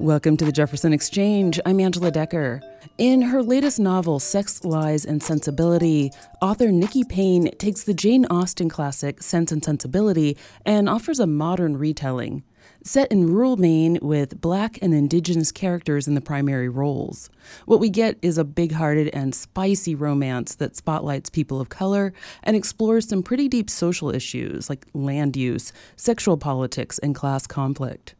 Welcome 0.00 0.38
to 0.38 0.46
the 0.46 0.50
Jefferson 0.50 0.94
Exchange. 0.94 1.60
I'm 1.66 1.78
Angela 1.78 2.10
Decker. 2.10 2.62
In 2.96 3.20
her 3.20 3.42
latest 3.42 3.78
novel, 3.78 4.18
Sex, 4.18 4.64
Lies, 4.64 5.04
and 5.04 5.22
Sensibility, 5.22 6.10
author 6.40 6.72
Nikki 6.72 7.04
Payne 7.04 7.50
takes 7.58 7.84
the 7.84 7.92
Jane 7.92 8.24
Austen 8.30 8.70
classic 8.70 9.22
Sense 9.22 9.52
and 9.52 9.62
Sensibility 9.62 10.38
and 10.64 10.88
offers 10.88 11.20
a 11.20 11.26
modern 11.26 11.76
retelling. 11.76 12.42
Set 12.82 13.12
in 13.12 13.30
rural 13.30 13.58
Maine 13.58 13.98
with 14.00 14.40
black 14.40 14.78
and 14.80 14.94
indigenous 14.94 15.52
characters 15.52 16.08
in 16.08 16.14
the 16.14 16.22
primary 16.22 16.70
roles. 16.70 17.28
What 17.66 17.78
we 17.78 17.90
get 17.90 18.16
is 18.22 18.38
a 18.38 18.44
big 18.44 18.72
hearted 18.72 19.08
and 19.08 19.34
spicy 19.34 19.94
romance 19.94 20.54
that 20.54 20.76
spotlights 20.76 21.28
people 21.28 21.60
of 21.60 21.68
color 21.68 22.14
and 22.42 22.56
explores 22.56 23.06
some 23.06 23.22
pretty 23.22 23.48
deep 23.48 23.68
social 23.68 24.08
issues 24.08 24.70
like 24.70 24.86
land 24.94 25.36
use, 25.36 25.74
sexual 25.94 26.38
politics, 26.38 26.98
and 27.00 27.14
class 27.14 27.46
conflict. 27.46 28.14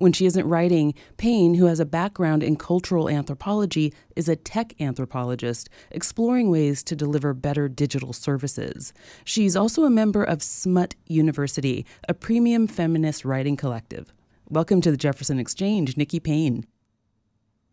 When 0.00 0.14
she 0.14 0.24
isn't 0.24 0.48
writing, 0.48 0.94
Payne, 1.18 1.52
who 1.52 1.66
has 1.66 1.78
a 1.78 1.84
background 1.84 2.42
in 2.42 2.56
cultural 2.56 3.10
anthropology, 3.10 3.92
is 4.16 4.30
a 4.30 4.34
tech 4.34 4.72
anthropologist, 4.80 5.68
exploring 5.90 6.48
ways 6.48 6.82
to 6.84 6.96
deliver 6.96 7.34
better 7.34 7.68
digital 7.68 8.14
services. 8.14 8.94
She's 9.26 9.54
also 9.54 9.84
a 9.84 9.90
member 9.90 10.24
of 10.24 10.42
Smut 10.42 10.94
University, 11.06 11.84
a 12.08 12.14
premium 12.14 12.66
feminist 12.66 13.26
writing 13.26 13.58
collective. 13.58 14.10
Welcome 14.48 14.80
to 14.80 14.90
the 14.90 14.96
Jefferson 14.96 15.38
Exchange, 15.38 15.98
Nikki 15.98 16.18
Payne. 16.18 16.64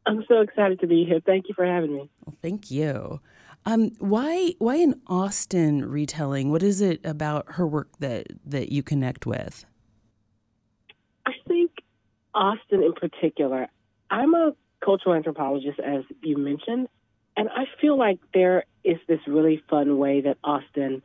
I'm 0.06 0.26
so 0.28 0.42
excited 0.42 0.82
to 0.82 0.88
be 0.88 1.06
here. 1.06 1.22
Thank 1.26 1.48
you 1.48 1.56
for 1.56 1.66
having 1.66 1.94
me. 1.94 2.10
Well, 2.26 2.36
thank 2.42 2.70
you. 2.70 3.22
Um, 3.66 3.92
why 4.00 4.54
why 4.60 4.76
an 4.76 5.00
Austen 5.08 5.90
retelling? 5.90 6.52
What 6.52 6.62
is 6.62 6.82
it 6.82 7.00
about 7.06 7.54
her 7.54 7.66
work 7.66 7.88
that 8.00 8.28
that 8.46 8.70
you 8.70 8.84
connect 8.84 9.26
with? 9.26 9.66
Austen 12.38 12.84
in 12.84 12.94
particular, 12.94 13.68
I'm 14.10 14.34
a 14.36 14.54
cultural 14.84 15.16
anthropologist, 15.16 15.80
as 15.80 16.04
you 16.22 16.38
mentioned, 16.38 16.88
and 17.36 17.50
I 17.50 17.66
feel 17.82 17.98
like 17.98 18.20
there 18.34 18.64
is 18.84 18.98
this 19.08 19.20
really 19.28 19.62
fun 19.70 19.98
way 19.98 20.22
that 20.22 20.38
Austen 20.44 21.02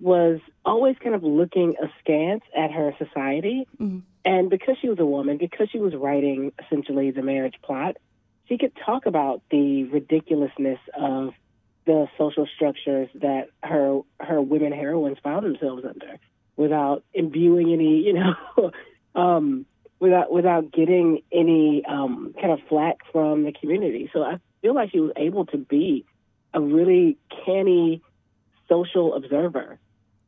was 0.00 0.40
always 0.64 0.96
kind 1.02 1.14
of 1.14 1.22
looking 1.22 1.74
askance 1.76 2.42
at 2.56 2.70
her 2.70 2.94
society. 2.98 3.66
Mm-hmm. 3.78 3.98
And 4.24 4.50
because 4.50 4.76
she 4.80 4.88
was 4.88 4.98
a 4.98 5.04
woman, 5.04 5.36
because 5.36 5.68
she 5.70 5.78
was 5.78 5.94
writing 5.94 6.52
essentially 6.64 7.10
the 7.10 7.22
marriage 7.22 7.56
plot, 7.62 7.98
she 8.48 8.58
could 8.58 8.72
talk 8.84 9.06
about 9.06 9.42
the 9.50 9.84
ridiculousness 9.84 10.78
of 10.98 11.34
the 11.86 12.06
social 12.18 12.46
structures 12.54 13.08
that 13.14 13.48
her 13.62 14.00
her 14.18 14.40
women 14.40 14.72
heroines 14.72 15.18
found 15.22 15.44
themselves 15.46 15.84
under 15.84 16.18
without 16.56 17.04
imbuing 17.14 17.72
any, 17.72 18.02
you 18.02 18.12
know, 18.12 18.70
um, 19.14 19.64
without 20.00 20.32
without 20.32 20.72
getting 20.72 21.22
any 21.30 21.84
um, 21.84 22.34
kind 22.40 22.52
of 22.52 22.60
flack 22.68 22.96
from 23.12 23.44
the 23.44 23.52
community. 23.52 24.10
So 24.12 24.22
I 24.22 24.40
feel 24.62 24.74
like 24.74 24.90
she 24.90 25.00
was 25.00 25.12
able 25.16 25.46
to 25.46 25.58
be 25.58 26.06
a 26.52 26.60
really 26.60 27.18
canny 27.44 28.02
social 28.68 29.14
observer, 29.14 29.78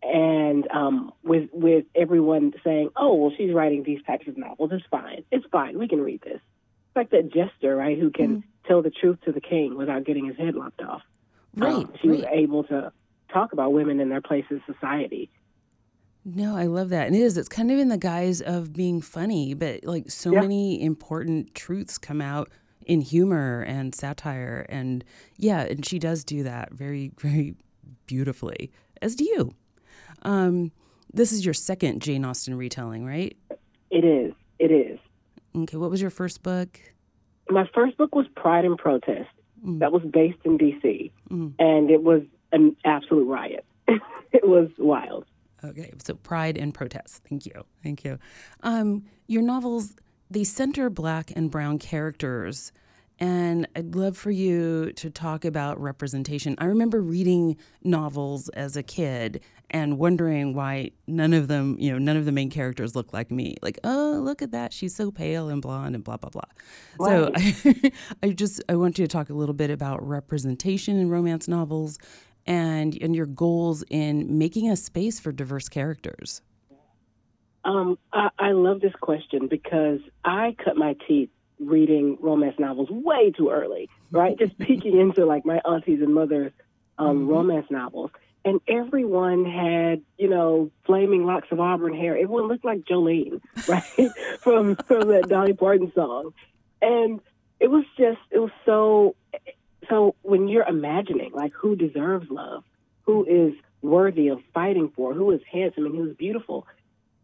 and 0.02 0.68
um, 0.70 1.12
with 1.24 1.48
with 1.52 1.86
everyone 1.94 2.52
saying, 2.62 2.90
"Oh, 2.94 3.14
well, 3.14 3.32
she's 3.36 3.52
writing 3.52 3.82
these 3.82 4.02
types 4.06 4.28
of 4.28 4.36
novels. 4.36 4.70
It's 4.72 4.84
fine. 4.90 5.24
It's 5.32 5.46
fine. 5.50 5.78
We 5.78 5.88
can 5.88 6.00
read 6.02 6.20
this." 6.20 6.40
It's 6.40 6.96
like 6.96 7.10
that 7.10 7.32
jester, 7.32 7.74
right, 7.74 7.98
who 7.98 8.10
can 8.10 8.36
mm 8.36 8.42
tell 8.64 8.80
the 8.80 8.90
truth 8.90 9.18
to 9.24 9.32
the 9.32 9.40
king 9.40 9.76
without 9.76 10.04
getting 10.04 10.24
his 10.24 10.36
head 10.36 10.54
lopped 10.54 10.80
off. 10.82 11.02
Right. 11.56 11.74
Um, 11.74 11.92
she 12.00 12.08
right. 12.08 12.18
was 12.18 12.26
able 12.30 12.62
to 12.62 12.92
talk 13.32 13.52
about 13.52 13.72
women 13.72 13.98
in 13.98 14.08
their 14.08 14.20
place 14.20 14.44
in 14.50 14.62
society 14.66 15.30
no, 16.24 16.56
I 16.56 16.66
love 16.66 16.90
that. 16.90 17.06
And 17.06 17.16
it 17.16 17.20
is, 17.20 17.36
it's 17.36 17.48
kind 17.48 17.70
of 17.70 17.78
in 17.78 17.88
the 17.88 17.98
guise 17.98 18.40
of 18.40 18.72
being 18.72 19.00
funny, 19.00 19.54
but 19.54 19.84
like 19.84 20.10
so 20.10 20.32
yeah. 20.32 20.40
many 20.40 20.82
important 20.82 21.54
truths 21.54 21.98
come 21.98 22.20
out 22.20 22.50
in 22.86 23.00
humor 23.00 23.62
and 23.62 23.94
satire. 23.94 24.66
And 24.68 25.04
yeah, 25.36 25.62
and 25.62 25.84
she 25.84 25.98
does 25.98 26.24
do 26.24 26.42
that 26.44 26.72
very, 26.72 27.12
very 27.18 27.56
beautifully, 28.06 28.70
as 29.00 29.16
do 29.16 29.24
you. 29.24 29.54
Um, 30.22 30.70
this 31.12 31.32
is 31.32 31.44
your 31.44 31.54
second 31.54 32.00
Jane 32.00 32.24
Austen 32.24 32.54
retelling, 32.54 33.04
right? 33.04 33.36
It 33.90 34.04
is. 34.04 34.32
It 34.58 34.70
is. 34.70 34.98
Okay. 35.54 35.76
What 35.76 35.90
was 35.90 36.00
your 36.00 36.10
first 36.10 36.42
book? 36.42 36.80
My 37.50 37.68
first 37.74 37.96
book 37.98 38.14
was 38.14 38.26
Pride 38.36 38.64
and 38.64 38.78
Protest. 38.78 39.28
Mm. 39.66 39.80
That 39.80 39.92
was 39.92 40.02
based 40.02 40.38
in 40.44 40.56
D.C. 40.56 41.12
Mm. 41.30 41.52
And 41.58 41.90
it 41.90 42.02
was 42.02 42.22
an 42.52 42.76
absolute 42.84 43.26
riot. 43.26 43.64
it 43.88 44.46
was 44.46 44.70
wild. 44.78 45.26
Okay, 45.64 45.92
so 46.02 46.14
pride 46.14 46.56
and 46.56 46.74
protest. 46.74 47.22
Thank 47.28 47.46
you. 47.46 47.64
Thank 47.82 48.04
you. 48.04 48.18
Um, 48.62 49.04
your 49.26 49.42
novels, 49.42 49.94
they 50.30 50.44
center 50.44 50.90
black 50.90 51.32
and 51.34 51.50
brown 51.50 51.78
characters. 51.78 52.72
And 53.18 53.68
I'd 53.76 53.94
love 53.94 54.16
for 54.16 54.32
you 54.32 54.90
to 54.94 55.08
talk 55.08 55.44
about 55.44 55.80
representation. 55.80 56.56
I 56.58 56.64
remember 56.64 57.00
reading 57.00 57.56
novels 57.84 58.48
as 58.48 58.76
a 58.76 58.82
kid 58.82 59.42
and 59.70 59.96
wondering 59.96 60.54
why 60.54 60.90
none 61.06 61.32
of 61.32 61.46
them, 61.46 61.76
you 61.78 61.92
know, 61.92 61.98
none 61.98 62.16
of 62.16 62.24
the 62.24 62.32
main 62.32 62.50
characters 62.50 62.96
look 62.96 63.12
like 63.12 63.30
me. 63.30 63.56
Like, 63.62 63.78
oh, 63.84 64.20
look 64.22 64.42
at 64.42 64.50
that. 64.50 64.72
She's 64.72 64.96
so 64.96 65.10
pale 65.10 65.48
and 65.48 65.62
blonde 65.62 65.94
and 65.94 66.02
blah, 66.02 66.16
blah, 66.16 66.30
blah. 66.30 66.42
So 67.06 67.30
I, 67.34 67.92
I 68.22 68.30
just, 68.30 68.60
I 68.68 68.74
want 68.74 68.98
you 68.98 69.04
to 69.06 69.08
talk 69.08 69.30
a 69.30 69.34
little 69.34 69.54
bit 69.54 69.70
about 69.70 70.06
representation 70.06 70.98
in 70.98 71.08
romance 71.08 71.46
novels 71.46 71.98
and 72.46 72.96
and 73.00 73.14
your 73.14 73.26
goals 73.26 73.84
in 73.90 74.38
making 74.38 74.70
a 74.70 74.76
space 74.76 75.20
for 75.20 75.32
diverse 75.32 75.68
characters? 75.68 76.42
Um, 77.64 77.98
I, 78.12 78.30
I 78.38 78.52
love 78.52 78.80
this 78.80 78.94
question 79.00 79.46
because 79.46 80.00
I 80.24 80.56
cut 80.64 80.76
my 80.76 80.96
teeth 81.06 81.30
reading 81.60 82.18
romance 82.20 82.56
novels 82.58 82.88
way 82.90 83.30
too 83.30 83.50
early, 83.50 83.88
right? 84.10 84.38
Just 84.38 84.58
peeking 84.58 84.98
into 84.98 85.24
like 85.24 85.46
my 85.46 85.60
aunties 85.64 86.00
and 86.00 86.14
mothers' 86.14 86.52
um, 86.98 87.20
mm-hmm. 87.20 87.28
romance 87.28 87.66
novels. 87.70 88.10
And 88.44 88.60
everyone 88.66 89.44
had, 89.44 90.02
you 90.18 90.28
know, 90.28 90.72
flaming 90.84 91.24
locks 91.24 91.46
of 91.52 91.60
auburn 91.60 91.94
hair. 91.94 92.16
Everyone 92.16 92.48
looked 92.48 92.64
like 92.64 92.80
Jolene, 92.80 93.40
right? 93.68 94.10
from 94.40 94.74
from 94.74 95.08
that 95.08 95.28
Dolly 95.28 95.52
Parton 95.52 95.92
song. 95.94 96.34
And 96.80 97.20
it 97.60 97.70
was 97.70 97.84
just, 97.96 98.18
it 98.32 98.40
was 98.40 98.50
so 98.66 99.14
so 99.88 100.14
when 100.22 100.48
you're 100.48 100.66
imagining 100.66 101.32
like 101.32 101.52
who 101.52 101.76
deserves 101.76 102.30
love, 102.30 102.64
who 103.02 103.24
is 103.24 103.54
worthy 103.82 104.28
of 104.28 104.40
fighting 104.54 104.92
for, 104.94 105.12
who 105.14 105.30
is 105.32 105.40
handsome 105.50 105.86
and 105.86 105.94
who 105.94 106.10
is 106.10 106.16
beautiful, 106.16 106.66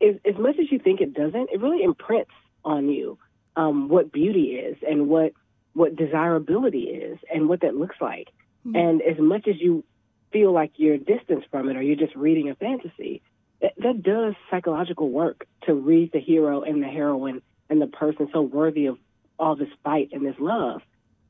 is, 0.00 0.16
as 0.24 0.36
much 0.38 0.56
as 0.58 0.70
you 0.70 0.78
think 0.78 1.00
it 1.00 1.14
doesn't, 1.14 1.50
it 1.52 1.60
really 1.60 1.82
imprints 1.82 2.32
on 2.64 2.88
you 2.88 3.18
um, 3.56 3.88
what 3.88 4.12
beauty 4.12 4.56
is 4.56 4.76
and 4.88 5.08
what 5.08 5.32
what 5.74 5.94
desirability 5.94 6.84
is 6.84 7.18
and 7.32 7.48
what 7.48 7.60
that 7.60 7.74
looks 7.74 7.96
like. 8.00 8.28
Mm-hmm. 8.66 8.76
And 8.76 9.02
as 9.02 9.16
much 9.18 9.46
as 9.46 9.60
you 9.60 9.84
feel 10.32 10.52
like 10.52 10.72
you're 10.76 10.98
distanced 10.98 11.46
from 11.50 11.68
it 11.68 11.76
or 11.76 11.82
you're 11.82 11.94
just 11.94 12.16
reading 12.16 12.50
a 12.50 12.56
fantasy, 12.56 13.22
that, 13.60 13.74
that 13.76 14.02
does 14.02 14.34
psychological 14.50 15.08
work 15.08 15.46
to 15.66 15.74
read 15.74 16.10
the 16.12 16.18
hero 16.18 16.62
and 16.62 16.82
the 16.82 16.88
heroine 16.88 17.42
and 17.70 17.80
the 17.80 17.86
person 17.86 18.28
so 18.32 18.40
worthy 18.40 18.86
of 18.86 18.98
all 19.38 19.54
this 19.54 19.68
fight 19.84 20.08
and 20.12 20.26
this 20.26 20.34
love 20.40 20.80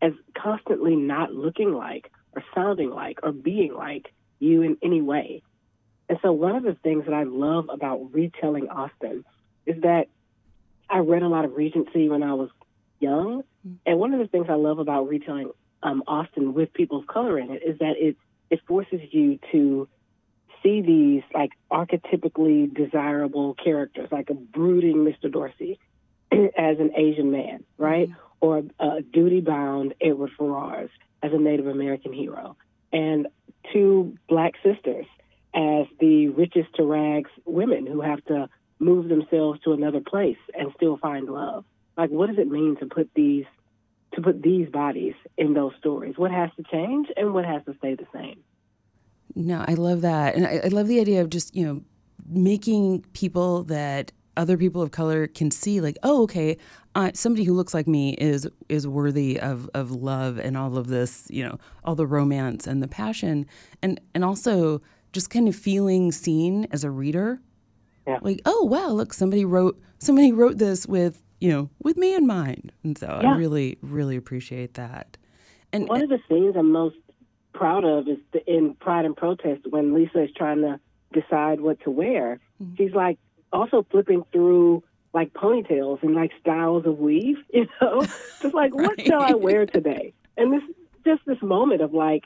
as 0.01 0.13
constantly 0.37 0.97
not 0.97 1.33
looking 1.33 1.73
like 1.73 2.11
or 2.35 2.43
sounding 2.55 2.91
like 2.91 3.21
or 3.23 3.33
being 3.33 3.75
like 3.75 4.13
you 4.39 4.63
in 4.63 4.77
any 4.83 5.03
way. 5.03 5.43
And 6.09 6.19
so 6.23 6.33
one 6.33 6.57
of 6.57 6.63
the 6.63 6.77
things 6.83 7.05
that 7.05 7.15
I 7.15 7.25
love 7.25 7.67
about 7.71 8.13
retelling 8.13 8.69
Austen 8.69 9.25
is 9.67 9.83
that 9.83 10.07
I 10.89 10.99
read 10.99 11.23
a 11.23 11.29
lot 11.29 11.45
of 11.45 11.57
Regency 11.57 12.09
when 12.09 12.23
I 12.23 12.35
was 12.35 12.49
young. 13.01 13.43
And 13.85 13.99
one 13.99 14.15
of 14.15 14.21
the 14.21 14.27
things 14.27 14.47
I 14.49 14.55
love 14.55 14.79
about 14.79 15.09
retelling 15.09 15.51
um, 15.83 16.03
Austen 16.07 16.55
with 16.55 16.73
people 16.73 17.01
of 17.01 17.07
color 17.07 17.39
in 17.39 17.51
it 17.51 17.63
is 17.65 17.79
that 17.81 17.95
it, 17.99 18.17
it 18.51 18.61
forces 18.67 19.01
you 19.11 19.39
to 19.53 19.89
see 20.63 20.81
these 20.81 21.23
like 21.35 21.51
archetypically 21.71 22.73
desirable 22.73 23.55
characters, 23.55 24.09
like 24.11 24.31
a 24.31 24.35
brooding 24.35 24.97
Mr. 25.05 25.31
Darcy 25.31 25.79
as 26.33 26.79
an 26.79 26.93
Asian 26.97 27.31
man, 27.31 27.65
right? 27.77 28.09
Mm-hmm 28.09 28.28
or 28.41 28.63
uh, 28.79 29.01
duty 29.13 29.41
bound 29.41 29.95
Edward 30.01 30.31
Ferrars 30.39 30.91
as 31.23 31.33
a 31.33 31.39
Native 31.39 31.67
American 31.67 32.13
hero, 32.13 32.57
and 32.93 33.29
two 33.73 34.17
black 34.29 34.55
sisters 34.63 35.07
as 35.55 35.87
the 35.99 36.29
richest 36.29 36.75
to 36.77 36.85
rags 36.85 37.31
women 37.45 37.87
who 37.87 38.01
have 38.01 38.25
to 38.27 38.49
move 38.79 39.09
themselves 39.09 39.61
to 39.61 39.73
another 39.73 40.01
place 40.01 40.37
and 40.55 40.73
still 40.77 40.97
find 40.99 41.29
love. 41.29 41.65
Like, 41.97 42.11
what 42.11 42.29
does 42.29 42.39
it 42.39 42.49
mean 42.49 42.77
to 42.77 42.87
put 42.87 43.11
these 43.15 43.45
to 44.15 44.23
put 44.23 44.43
these 44.43 44.69
bodies 44.69 45.15
in 45.37 45.53
those 45.55 45.73
stories? 45.79 46.15
What 46.17 46.31
has 46.31 46.51
to 46.57 46.63
change 46.71 47.09
and 47.17 47.35
what 47.35 47.45
has 47.45 47.63
to 47.67 47.75
stay 47.79 47.95
the 47.95 48.07
same? 48.13 48.41
No, 49.35 49.65
I 49.67 49.75
love 49.75 50.01
that, 50.03 50.35
and 50.35 50.47
I, 50.47 50.61
I 50.65 50.69
love 50.69 50.87
the 50.89 51.01
idea 51.01 51.21
of 51.21 51.31
just 51.31 51.55
you 51.55 51.67
know 51.67 51.83
making 52.29 53.03
people 53.13 53.65
that 53.65 54.13
other 54.39 54.57
people 54.57 54.81
of 54.81 54.91
color 54.91 55.27
can 55.27 55.51
see 55.51 55.81
like 55.81 55.99
oh 56.03 56.23
okay 56.23 56.57
uh, 56.95 57.11
somebody 57.15 57.45
who 57.45 57.53
looks 57.53 57.75
like 57.75 57.87
me 57.87 58.15
is 58.15 58.49
is 58.69 58.87
worthy 58.87 59.39
of 59.39 59.69
of 59.75 59.91
love 59.91 60.39
and 60.39 60.57
all 60.57 60.79
of 60.79 60.87
this 60.87 61.27
you 61.31 61.45
know 61.45 61.59
all 61.85 61.95
the 61.95 62.07
romance 62.07 62.67
and 62.67 62.83
the 62.83 62.89
passion 62.89 63.45
and 63.83 64.01
and 64.15 64.25
also 64.25 64.81
just 65.13 65.29
kind 65.29 65.49
of 65.49 65.55
feeling 65.55 66.11
seen 66.11 66.67
as 66.71 66.85
a 66.85 66.91
reader 66.91 67.41
yeah. 68.07 68.19
like 68.23 68.41
oh 68.47 68.65
wow 68.65 68.89
look 68.89 69.13
somebody 69.13 69.45
wrote 69.45 69.79
somebody 69.99 70.33
wrote 70.33 70.57
this 70.57 70.87
with 70.87 71.23
you 71.41 71.51
know, 71.51 71.71
with 71.83 71.97
me 71.97 72.15
in 72.15 72.27
mind. 72.27 72.73
And 72.83 72.97
so 72.97 73.21
Yeah. 73.23 73.33
I 73.33 73.37
really, 73.37 73.79
really 73.83 74.17
appreciate 74.17 74.75
that. 74.75 75.17
And 75.73 75.89
One 75.89 76.03
of 76.03 76.09
the 76.09 76.19
things 76.29 76.57
I'm 76.57 76.73
most 76.73 76.97
proud 77.53 77.85
of 77.85 78.09
is 78.09 78.19
the, 78.33 78.45
in 78.51 78.75
Pride 78.75 79.05
and 79.05 79.17
Protest 79.17 79.67
when 79.69 79.95
Lisa 79.95 80.25
is 80.25 80.31
trying 80.37 80.63
to 80.63 80.81
decide 81.13 81.61
what 81.61 81.81
to 81.81 81.91
wear. 81.91 82.41
Mm-hmm. 82.63 82.77
She's 82.77 82.95
like 82.95 83.19
also 83.53 83.87
flipping 83.91 84.23
through 84.33 84.83
like 85.15 85.33
ponytails 85.33 86.03
and 86.03 86.15
like 86.15 86.31
styles 86.41 86.85
of 86.87 86.99
weave, 86.99 87.37
you 87.53 87.67
know, 87.81 88.07
just 88.43 88.55
like 88.55 88.75
what 88.75 89.01
shall 89.01 89.23
I 89.23 89.35
wear 89.35 89.67
today? 89.67 90.15
And 90.37 90.53
this 90.53 90.63
just 91.05 91.23
this 91.27 91.41
moment 91.43 91.81
of 91.83 91.95
like 91.95 92.25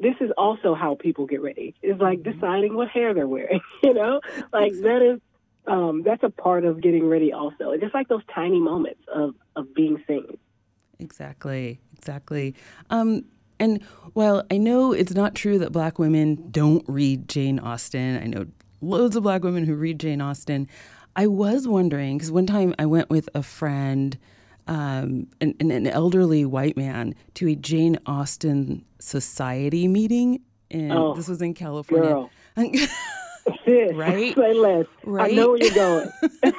this 0.00 0.14
is 0.20 0.30
also 0.38 0.74
how 0.74 0.96
people 1.00 1.26
get 1.26 1.42
ready. 1.42 1.74
It's 1.82 2.00
like 2.00 2.20
Mm-hmm. 2.20 2.40
deciding 2.40 2.74
what 2.74 2.88
hair 2.88 3.14
they're 3.14 3.26
wearing, 3.26 3.60
you 3.82 3.94
know, 3.94 4.20
like 4.52 4.72
that 4.82 5.02
is 5.14 5.20
um, 5.66 6.02
that's 6.04 6.22
a 6.22 6.30
part 6.30 6.64
of 6.64 6.80
getting 6.80 7.06
ready 7.06 7.32
also. 7.32 7.70
It's 7.72 7.82
just 7.82 7.94
like 7.94 8.08
those 8.08 8.22
tiny 8.34 8.60
moments 8.60 9.00
of 9.14 9.34
of 9.56 9.74
being 9.74 10.02
seen. 10.06 10.38
Exactly, 11.00 11.80
exactly. 11.96 12.54
Um, 12.90 13.24
and 13.60 13.82
while 14.14 14.44
I 14.50 14.56
know 14.58 14.92
it's 14.92 15.14
not 15.14 15.34
true 15.34 15.58
that 15.58 15.72
black 15.72 15.98
women 15.98 16.50
don't 16.50 16.84
read 16.88 17.28
Jane 17.28 17.58
Austen, 17.58 18.18
I 18.22 18.26
know 18.26 18.46
loads 18.80 19.16
of 19.16 19.22
black 19.22 19.42
women 19.42 19.64
who 19.64 19.74
read 19.74 19.98
Jane 19.98 20.20
Austen. 20.20 20.68
I 21.16 21.26
was 21.26 21.66
wondering 21.66 22.18
because 22.18 22.30
one 22.30 22.46
time 22.46 22.74
I 22.78 22.86
went 22.86 23.10
with 23.10 23.28
a 23.34 23.42
friend, 23.42 24.16
um, 24.66 25.28
an, 25.40 25.54
an, 25.58 25.86
elderly 25.86 26.44
white 26.44 26.76
man, 26.76 27.14
to 27.34 27.48
a 27.48 27.56
Jane 27.56 27.98
Austen 28.06 28.84
Society 29.00 29.88
meeting, 29.88 30.40
and 30.70 30.92
Oh, 30.92 31.14
this 31.14 31.28
was 31.28 31.42
in 31.42 31.54
California. 31.54 32.10
girl. 32.10 32.30
Right? 33.66 34.36
Say 34.36 34.52
less. 34.52 34.84
I 35.18 35.30
know 35.30 35.52
where 35.52 35.56
you're 35.56 35.74
going. 35.74 36.10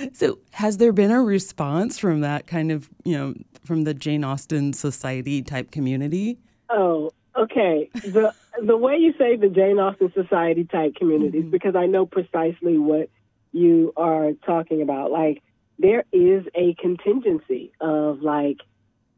So, 0.14 0.38
has 0.52 0.78
there 0.78 0.92
been 0.92 1.10
a 1.10 1.22
response 1.22 1.98
from 1.98 2.20
that 2.20 2.46
kind 2.46 2.72
of, 2.72 2.88
you 3.04 3.16
know, 3.16 3.34
from 3.64 3.84
the 3.84 3.92
Jane 3.92 4.24
Austen 4.24 4.72
Society 4.72 5.42
type 5.42 5.70
community? 5.70 6.38
Oh, 6.70 7.10
okay. 7.36 7.90
The 7.94 8.34
the 8.62 8.76
way 8.76 8.96
you 8.96 9.14
say 9.18 9.36
the 9.36 9.48
Jane 9.48 9.78
Austen 9.78 10.12
Society 10.12 10.64
type 10.64 10.94
communities, 10.96 11.44
because 11.44 11.76
I 11.76 11.86
know 11.86 12.06
precisely 12.06 12.78
what 12.78 13.10
you 13.52 13.92
are 13.96 14.32
talking 14.46 14.82
about. 14.82 15.10
Like 15.10 15.42
there 15.78 16.04
is 16.12 16.44
a 16.54 16.74
contingency 16.74 17.72
of 17.80 18.22
like 18.22 18.58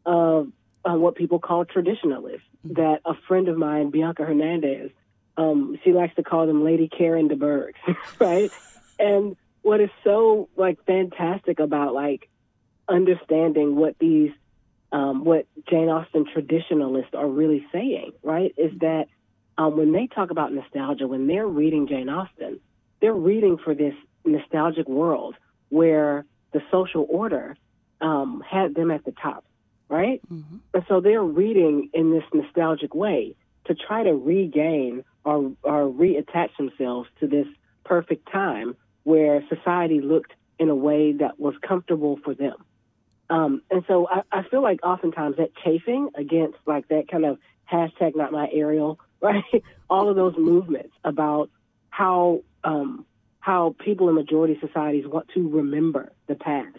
of 0.07 0.49
uh, 0.85 0.95
what 0.95 1.17
people 1.17 1.39
call 1.39 1.65
traditionalists. 1.65 2.47
That 2.65 3.01
a 3.05 3.15
friend 3.27 3.49
of 3.49 3.57
mine, 3.57 3.91
Bianca 3.91 4.25
Hernandez, 4.25 4.93
um, 5.37 5.79
she 5.83 5.93
likes 5.93 6.15
to 6.17 6.23
call 6.23 6.47
them 6.47 6.65
Lady 6.65 6.89
Karen 6.89 7.29
de 7.29 7.37
Bourgh, 7.37 7.75
right? 8.21 8.51
And 8.99 9.37
what 9.63 9.81
is 9.81 9.91
so 10.05 10.49
like 10.57 10.85
fantastic 10.85 11.59
about 11.59 11.95
like 11.95 12.29
understanding 12.89 13.77
what 13.77 13.99
these 13.99 14.33
um, 14.93 15.25
what 15.25 15.47
Jane 15.69 15.89
Austen 15.89 16.27
traditionalists 16.33 17.15
are 17.15 17.27
really 17.27 17.67
saying, 17.73 18.13
right, 18.23 18.55
is 18.57 18.73
that 18.81 19.07
um, 19.59 19.77
when 19.77 19.93
they 19.93 20.07
talk 20.07 20.31
about 20.31 20.53
nostalgia, 20.53 21.07
when 21.07 21.27
they're 21.27 21.47
reading 21.47 21.89
Jane 21.89 22.09
Austen, 22.09 22.61
they're 23.01 23.13
reading 23.15 23.59
for 23.59 23.75
this 23.75 23.95
nostalgic 24.25 24.89
world 24.89 25.35
where 25.71 26.25
the 26.53 26.61
social 26.71 27.07
order 27.09 27.57
um, 28.01 28.43
had 28.49 28.75
them 28.75 28.91
at 28.91 29.05
the 29.05 29.13
top, 29.13 29.45
right? 29.89 30.21
And 30.75 30.85
so 30.89 31.01
they're 31.01 31.23
reading 31.23 31.91
in 31.95 32.11
this 32.11 32.25
nostalgic 32.33 32.95
way 32.95 33.35
to 33.67 33.75
try 33.75 34.03
to 34.03 34.13
regain 34.13 35.05
or, 35.25 35.53
or 35.63 35.91
reattach 35.91 36.57
themselves 36.59 37.09
to 37.21 37.27
this 37.27 37.47
perfect 37.85 38.31
time 38.31 38.77
where 39.05 39.43
society 39.49 40.01
looked 40.01 40.33
in 40.59 40.69
a 40.69 40.75
way 40.75 41.13
that 41.13 41.41
was 41.41 41.55
comfortable 41.67 42.19
for 42.23 42.35
them. 42.35 42.57
Um, 43.33 43.63
and 43.71 43.83
so 43.89 44.07
I, 44.07 44.23
I 44.31 44.43
feel 44.43 44.63
like 44.63 44.81
oftentimes 44.85 45.39
that 45.39 45.53
chafing 45.65 46.11
against 46.15 46.59
like 46.67 46.87
that 46.89 47.09
kind 47.11 47.25
of 47.25 47.39
hashtag 47.73 48.15
not 48.15 48.31
my 48.31 48.47
Ariel, 48.53 49.01
right? 49.23 49.65
All 49.89 50.11
of 50.11 50.17
those 50.17 50.35
movements 50.37 50.93
about 51.03 51.49
how 51.89 52.43
um, 52.63 53.07
how 53.41 53.75
people 53.79 54.11
in 54.11 54.15
majority 54.15 54.59
societies 54.61 55.07
want 55.07 55.29
to 55.33 55.49
remember 55.49 56.13
the 56.27 56.35
past 56.35 56.77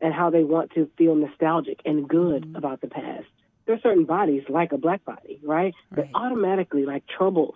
and 0.00 0.12
how 0.12 0.30
they 0.30 0.42
want 0.42 0.72
to 0.72 0.90
feel 0.98 1.14
nostalgic 1.14 1.78
and 1.84 2.08
good 2.08 2.52
about 2.56 2.80
the 2.80 2.88
past. 2.88 3.26
There 3.64 3.76
are 3.76 3.80
certain 3.80 4.04
bodies, 4.04 4.42
like 4.48 4.72
a 4.72 4.78
black 4.78 5.04
body, 5.04 5.38
right, 5.44 5.74
that 5.92 6.08
automatically 6.12 6.86
like 6.86 7.04
troubles 7.06 7.54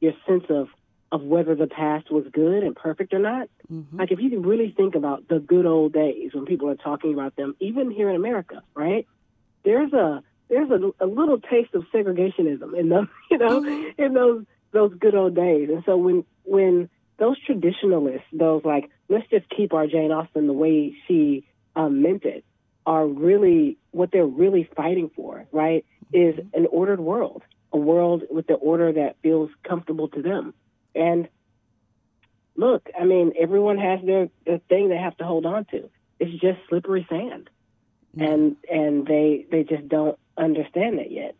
your 0.00 0.12
sense 0.28 0.44
of 0.48 0.68
of 1.12 1.22
whether 1.22 1.54
the 1.54 1.66
past 1.66 2.10
was 2.10 2.24
good 2.32 2.62
and 2.62 2.76
perfect 2.76 3.12
or 3.12 3.18
not. 3.18 3.48
Mm-hmm. 3.72 3.98
Like 3.98 4.12
if 4.12 4.20
you 4.20 4.30
can 4.30 4.42
really 4.42 4.72
think 4.76 4.94
about 4.94 5.28
the 5.28 5.40
good 5.40 5.66
old 5.66 5.92
days 5.92 6.30
when 6.32 6.46
people 6.46 6.68
are 6.68 6.76
talking 6.76 7.12
about 7.14 7.36
them, 7.36 7.56
even 7.58 7.90
here 7.90 8.08
in 8.08 8.16
America, 8.16 8.62
right? 8.74 9.06
There's 9.64 9.92
a 9.92 10.22
there's 10.48 10.70
a, 10.70 11.04
a 11.04 11.06
little 11.06 11.38
taste 11.38 11.74
of 11.74 11.84
segregationism 11.92 12.78
in 12.78 12.88
those, 12.88 13.06
you 13.30 13.38
know, 13.38 13.60
mm-hmm. 13.60 14.02
in 14.02 14.14
those 14.14 14.44
those 14.72 14.94
good 14.94 15.14
old 15.14 15.34
days. 15.34 15.68
And 15.68 15.82
so 15.84 15.96
when 15.96 16.24
when 16.44 16.88
those 17.18 17.38
traditionalists, 17.44 18.26
those 18.32 18.64
like 18.64 18.90
let's 19.08 19.28
just 19.30 19.48
keep 19.48 19.72
our 19.72 19.86
Jane 19.86 20.12
Austen 20.12 20.46
the 20.46 20.52
way 20.52 20.94
she 21.06 21.44
um, 21.74 22.02
meant 22.02 22.24
it, 22.24 22.44
are 22.86 23.06
really 23.06 23.78
what 23.90 24.10
they're 24.12 24.26
really 24.26 24.68
fighting 24.76 25.10
for, 25.14 25.46
right? 25.52 25.84
Is 26.12 26.36
mm-hmm. 26.36 26.56
an 26.56 26.66
ordered 26.70 27.00
world, 27.00 27.42
a 27.72 27.78
world 27.78 28.22
with 28.30 28.46
the 28.46 28.54
order 28.54 28.92
that 28.92 29.16
feels 29.22 29.50
comfortable 29.66 30.08
to 30.08 30.22
them. 30.22 30.54
And 30.94 31.28
look, 32.56 32.88
I 32.98 33.04
mean, 33.04 33.32
everyone 33.38 33.78
has 33.78 34.00
their, 34.04 34.28
their 34.46 34.58
thing 34.68 34.88
they 34.88 34.96
have 34.96 35.16
to 35.18 35.24
hold 35.24 35.46
on 35.46 35.64
to. 35.66 35.90
It's 36.18 36.40
just 36.40 36.58
slippery 36.68 37.06
sand, 37.08 37.48
and 38.18 38.56
and 38.70 39.06
they 39.06 39.46
they 39.50 39.64
just 39.64 39.88
don't 39.88 40.18
understand 40.36 40.98
that 40.98 41.10
yet. 41.10 41.34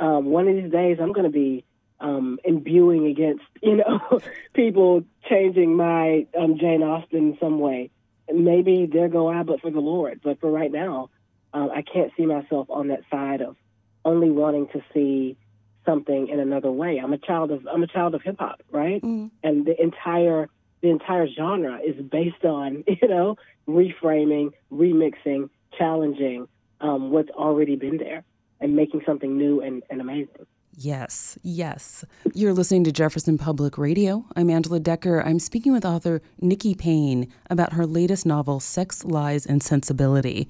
Um, 0.00 0.26
one 0.26 0.48
of 0.48 0.56
these 0.56 0.72
days, 0.72 0.96
I'm 0.98 1.12
going 1.12 1.26
to 1.26 1.30
be 1.30 1.64
um, 2.00 2.38
imbuing 2.42 3.06
against 3.06 3.44
you 3.62 3.76
know 3.76 4.20
people 4.54 5.04
changing 5.28 5.76
my 5.76 6.26
um, 6.38 6.58
Jane 6.58 6.82
Austen 6.82 7.32
in 7.32 7.38
some 7.38 7.58
way. 7.58 7.90
Maybe 8.32 8.88
there 8.90 9.08
go 9.08 9.28
I, 9.28 9.42
but 9.42 9.60
for 9.60 9.70
the 9.70 9.80
Lord. 9.80 10.20
But 10.24 10.40
for 10.40 10.50
right 10.50 10.72
now, 10.72 11.10
um, 11.52 11.70
I 11.70 11.82
can't 11.82 12.12
see 12.16 12.24
myself 12.24 12.70
on 12.70 12.88
that 12.88 13.02
side 13.10 13.42
of 13.42 13.56
only 14.04 14.30
wanting 14.30 14.68
to 14.68 14.82
see 14.94 15.36
something 15.84 16.28
in 16.28 16.40
another 16.40 16.70
way. 16.70 16.98
I'm 16.98 17.12
a 17.12 17.18
child 17.18 17.50
of 17.50 17.66
I'm 17.66 17.82
a 17.82 17.86
child 17.86 18.14
of 18.14 18.22
hip 18.22 18.36
hop, 18.38 18.62
right? 18.70 19.02
And 19.02 19.66
the 19.66 19.80
entire 19.80 20.48
the 20.80 20.90
entire 20.90 21.26
genre 21.28 21.78
is 21.78 22.00
based 22.02 22.44
on 22.44 22.84
you 23.02 23.08
know 23.08 23.36
reframing, 23.68 24.52
remixing, 24.72 25.48
challenging 25.76 26.48
um, 26.80 27.10
what's 27.10 27.30
already 27.30 27.76
been 27.76 27.96
there, 27.98 28.24
and 28.60 28.74
making 28.74 29.02
something 29.06 29.36
new 29.36 29.60
and, 29.60 29.82
and 29.90 30.00
amazing. 30.00 30.46
Yes, 30.74 31.38
yes. 31.42 32.04
You're 32.32 32.54
listening 32.54 32.84
to 32.84 32.92
Jefferson 32.92 33.36
Public 33.36 33.76
Radio. 33.76 34.24
I'm 34.34 34.48
Angela 34.48 34.80
Decker. 34.80 35.22
I'm 35.22 35.38
speaking 35.38 35.70
with 35.72 35.84
author 35.84 36.22
Nikki 36.40 36.74
Payne 36.74 37.30
about 37.50 37.74
her 37.74 37.84
latest 37.84 38.24
novel, 38.24 38.58
Sex, 38.58 39.04
Lies, 39.04 39.44
and 39.44 39.62
Sensibility. 39.62 40.48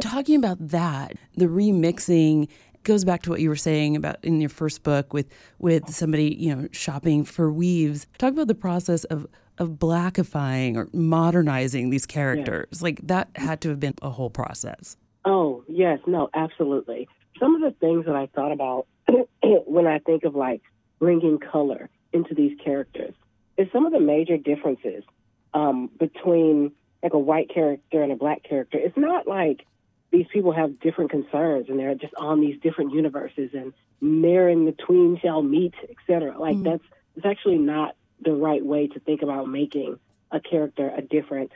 Talking 0.00 0.36
about 0.36 0.58
that, 0.68 1.14
the 1.36 1.46
remixing 1.46 2.48
goes 2.84 3.04
back 3.04 3.22
to 3.22 3.30
what 3.30 3.40
you 3.40 3.48
were 3.48 3.56
saying 3.56 3.96
about 3.96 4.16
in 4.22 4.40
your 4.40 4.50
first 4.50 4.82
book 4.82 5.12
with 5.12 5.26
with 5.58 5.90
somebody, 5.90 6.34
you 6.34 6.54
know, 6.54 6.68
shopping 6.72 7.24
for 7.24 7.52
weaves. 7.52 8.06
Talk 8.18 8.32
about 8.32 8.48
the 8.48 8.54
process 8.54 9.04
of 9.04 9.26
of 9.58 9.70
blackifying 9.70 10.76
or 10.76 10.88
modernizing 10.92 11.90
these 11.90 12.06
characters. 12.06 12.82
Like 12.82 13.00
that 13.06 13.28
had 13.36 13.60
to 13.62 13.68
have 13.70 13.80
been 13.80 13.94
a 14.02 14.10
whole 14.10 14.30
process. 14.30 14.96
Oh, 15.24 15.64
yes, 15.68 16.00
no, 16.06 16.28
absolutely. 16.34 17.08
Some 17.40 17.54
of 17.54 17.62
the 17.62 17.76
things 17.78 18.04
that 18.06 18.14
I 18.14 18.26
thought 18.34 18.52
about 18.52 18.86
when 19.42 19.86
I 19.86 19.98
think 19.98 20.24
of 20.24 20.34
like 20.34 20.62
bringing 20.98 21.38
color 21.38 21.88
into 22.12 22.34
these 22.34 22.56
characters 22.62 23.14
is 23.56 23.68
some 23.72 23.86
of 23.86 23.92
the 23.92 24.00
major 24.00 24.36
differences 24.36 25.04
um, 25.52 25.90
between 25.98 26.72
like 27.02 27.12
a 27.12 27.18
white 27.18 27.52
character 27.52 28.02
and 28.02 28.12
a 28.12 28.16
black 28.16 28.42
character. 28.42 28.78
It's 28.78 28.96
not 28.96 29.26
like 29.26 29.66
these 30.14 30.26
people 30.32 30.52
have 30.52 30.78
different 30.78 31.10
concerns 31.10 31.68
and 31.68 31.76
they're 31.76 31.96
just 31.96 32.14
on 32.14 32.40
these 32.40 32.60
different 32.60 32.92
universes 32.92 33.50
and 33.52 33.72
there 34.00 34.48
in 34.48 34.64
between 34.64 35.18
shall 35.20 35.42
meet, 35.42 35.74
etc. 35.90 36.38
Like 36.38 36.62
that's 36.62 36.84
it's 37.16 37.26
actually 37.26 37.58
not 37.58 37.96
the 38.20 38.32
right 38.32 38.64
way 38.64 38.86
to 38.86 39.00
think 39.00 39.22
about 39.22 39.48
making 39.48 39.98
a 40.30 40.38
character 40.38 40.92
a 40.96 41.02
different 41.02 41.50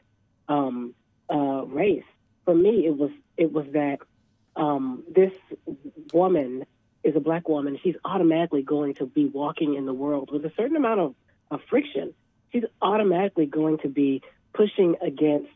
um, 0.49 0.95
uh, 1.33 1.65
race. 1.67 2.05
For 2.45 2.55
me, 2.55 2.85
it 2.85 2.97
was 2.97 3.11
it 3.37 3.53
was 3.53 3.67
that 3.75 3.99
um, 4.57 5.05
this 5.09 5.33
woman 6.12 6.67
is 7.05 7.15
a 7.15 7.21
black 7.21 7.49
woman. 7.49 7.79
She's 7.81 7.97
automatically 8.05 8.62
going 8.62 8.95
to 8.95 9.07
be 9.07 9.27
walking 9.27 9.75
in 9.75 9.87
the 9.87 9.95
world 9.95 10.31
with 10.33 10.45
a 10.45 10.53
certain 10.57 10.77
amount 10.77 10.99
of, 10.99 11.15
of 11.53 11.61
friction. 11.71 12.12
She's 12.50 12.65
automatically 12.83 13.47
going 13.47 13.79
to 13.79 13.88
be 13.88 14.23
pushing 14.53 14.97
against 15.00 15.53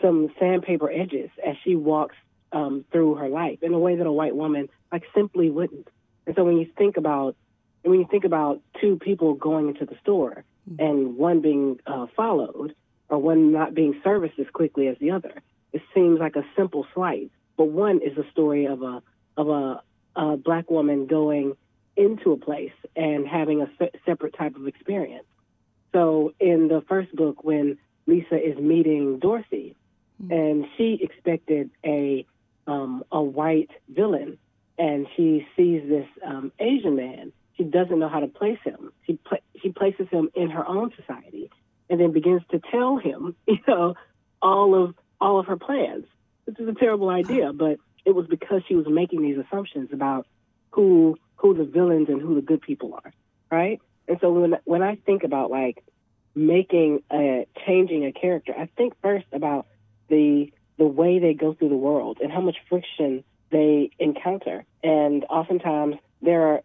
some 0.00 0.30
sandpaper 0.38 0.90
edges 0.90 1.28
as 1.46 1.56
she 1.64 1.76
walks 1.76 2.16
um, 2.52 2.84
through 2.90 3.14
her 3.16 3.28
life 3.28 3.62
in 3.62 3.72
a 3.72 3.78
way 3.78 3.96
that 3.96 4.06
a 4.06 4.12
white 4.12 4.34
woman 4.34 4.68
like 4.92 5.04
simply 5.14 5.50
wouldn't. 5.50 5.88
And 6.26 6.34
so 6.36 6.44
when 6.44 6.58
you 6.58 6.68
think 6.76 6.96
about 6.96 7.36
when 7.82 7.98
you 7.98 8.06
think 8.10 8.24
about 8.24 8.60
two 8.80 8.98
people 8.98 9.34
going 9.34 9.68
into 9.68 9.86
the 9.86 9.96
store 10.02 10.44
and 10.78 11.16
one 11.16 11.40
being 11.40 11.80
uh, 11.86 12.06
followed, 12.14 12.74
or 13.10 13.18
one 13.18 13.52
not 13.52 13.74
being 13.74 14.00
serviced 14.02 14.38
as 14.38 14.46
quickly 14.52 14.86
as 14.86 14.96
the 14.98 15.10
other. 15.10 15.42
It 15.72 15.82
seems 15.94 16.18
like 16.18 16.36
a 16.36 16.44
simple 16.56 16.86
slight, 16.94 17.30
but 17.56 17.64
one 17.64 18.00
is 18.02 18.16
a 18.16 18.28
story 18.30 18.66
of 18.66 18.82
a 18.82 19.02
of 19.36 19.48
a, 19.48 19.82
a 20.16 20.36
black 20.36 20.70
woman 20.70 21.06
going 21.06 21.56
into 21.96 22.32
a 22.32 22.36
place 22.36 22.72
and 22.96 23.26
having 23.26 23.62
a 23.62 23.70
se- 23.78 23.92
separate 24.06 24.34
type 24.34 24.56
of 24.56 24.66
experience. 24.66 25.26
So 25.92 26.34
in 26.40 26.68
the 26.68 26.82
first 26.88 27.14
book, 27.14 27.42
when 27.44 27.78
Lisa 28.06 28.36
is 28.36 28.58
meeting 28.58 29.18
Dorothy, 29.18 29.76
mm-hmm. 30.22 30.32
and 30.32 30.66
she 30.76 30.98
expected 31.02 31.70
a 31.84 32.26
um, 32.70 33.04
a 33.10 33.20
white 33.20 33.70
villain, 33.88 34.38
and 34.78 35.06
she 35.16 35.46
sees 35.56 35.82
this 35.88 36.06
um, 36.24 36.52
Asian 36.58 36.94
man. 36.94 37.32
She 37.56 37.64
doesn't 37.64 37.98
know 37.98 38.08
how 38.08 38.20
to 38.20 38.28
place 38.28 38.58
him. 38.64 38.92
She 39.06 39.18
she 39.60 39.70
places 39.70 40.06
him 40.10 40.30
in 40.34 40.50
her 40.50 40.66
own 40.66 40.92
society, 40.96 41.50
and 41.88 42.00
then 42.00 42.12
begins 42.12 42.42
to 42.52 42.60
tell 42.70 42.96
him, 42.96 43.34
you 43.46 43.58
know, 43.66 43.94
all 44.40 44.82
of 44.82 44.94
all 45.20 45.40
of 45.40 45.46
her 45.46 45.56
plans. 45.56 46.04
This 46.46 46.56
is 46.58 46.68
a 46.68 46.74
terrible 46.74 47.10
idea, 47.10 47.52
but 47.52 47.78
it 48.04 48.14
was 48.14 48.26
because 48.26 48.62
she 48.66 48.74
was 48.74 48.86
making 48.88 49.22
these 49.22 49.36
assumptions 49.38 49.90
about 49.92 50.26
who 50.70 51.18
who 51.36 51.54
the 51.54 51.64
villains 51.64 52.08
and 52.08 52.20
who 52.20 52.36
the 52.36 52.42
good 52.42 52.62
people 52.62 52.94
are, 52.94 53.12
right? 53.50 53.80
And 54.06 54.18
so 54.20 54.30
when 54.30 54.56
when 54.64 54.82
I 54.82 54.94
think 54.94 55.24
about 55.24 55.50
like 55.50 55.82
making 56.36 57.02
a 57.12 57.46
changing 57.66 58.04
a 58.06 58.12
character, 58.12 58.54
I 58.56 58.66
think 58.76 58.94
first 59.02 59.26
about 59.32 59.66
the 60.08 60.52
the 60.80 60.86
way 60.86 61.18
they 61.18 61.34
go 61.34 61.52
through 61.52 61.68
the 61.68 61.76
world 61.76 62.18
and 62.22 62.32
how 62.32 62.40
much 62.40 62.56
friction 62.68 63.22
they 63.50 63.90
encounter. 63.98 64.64
And 64.82 65.24
oftentimes 65.24 65.96
there 66.22 66.42
are 66.46 66.62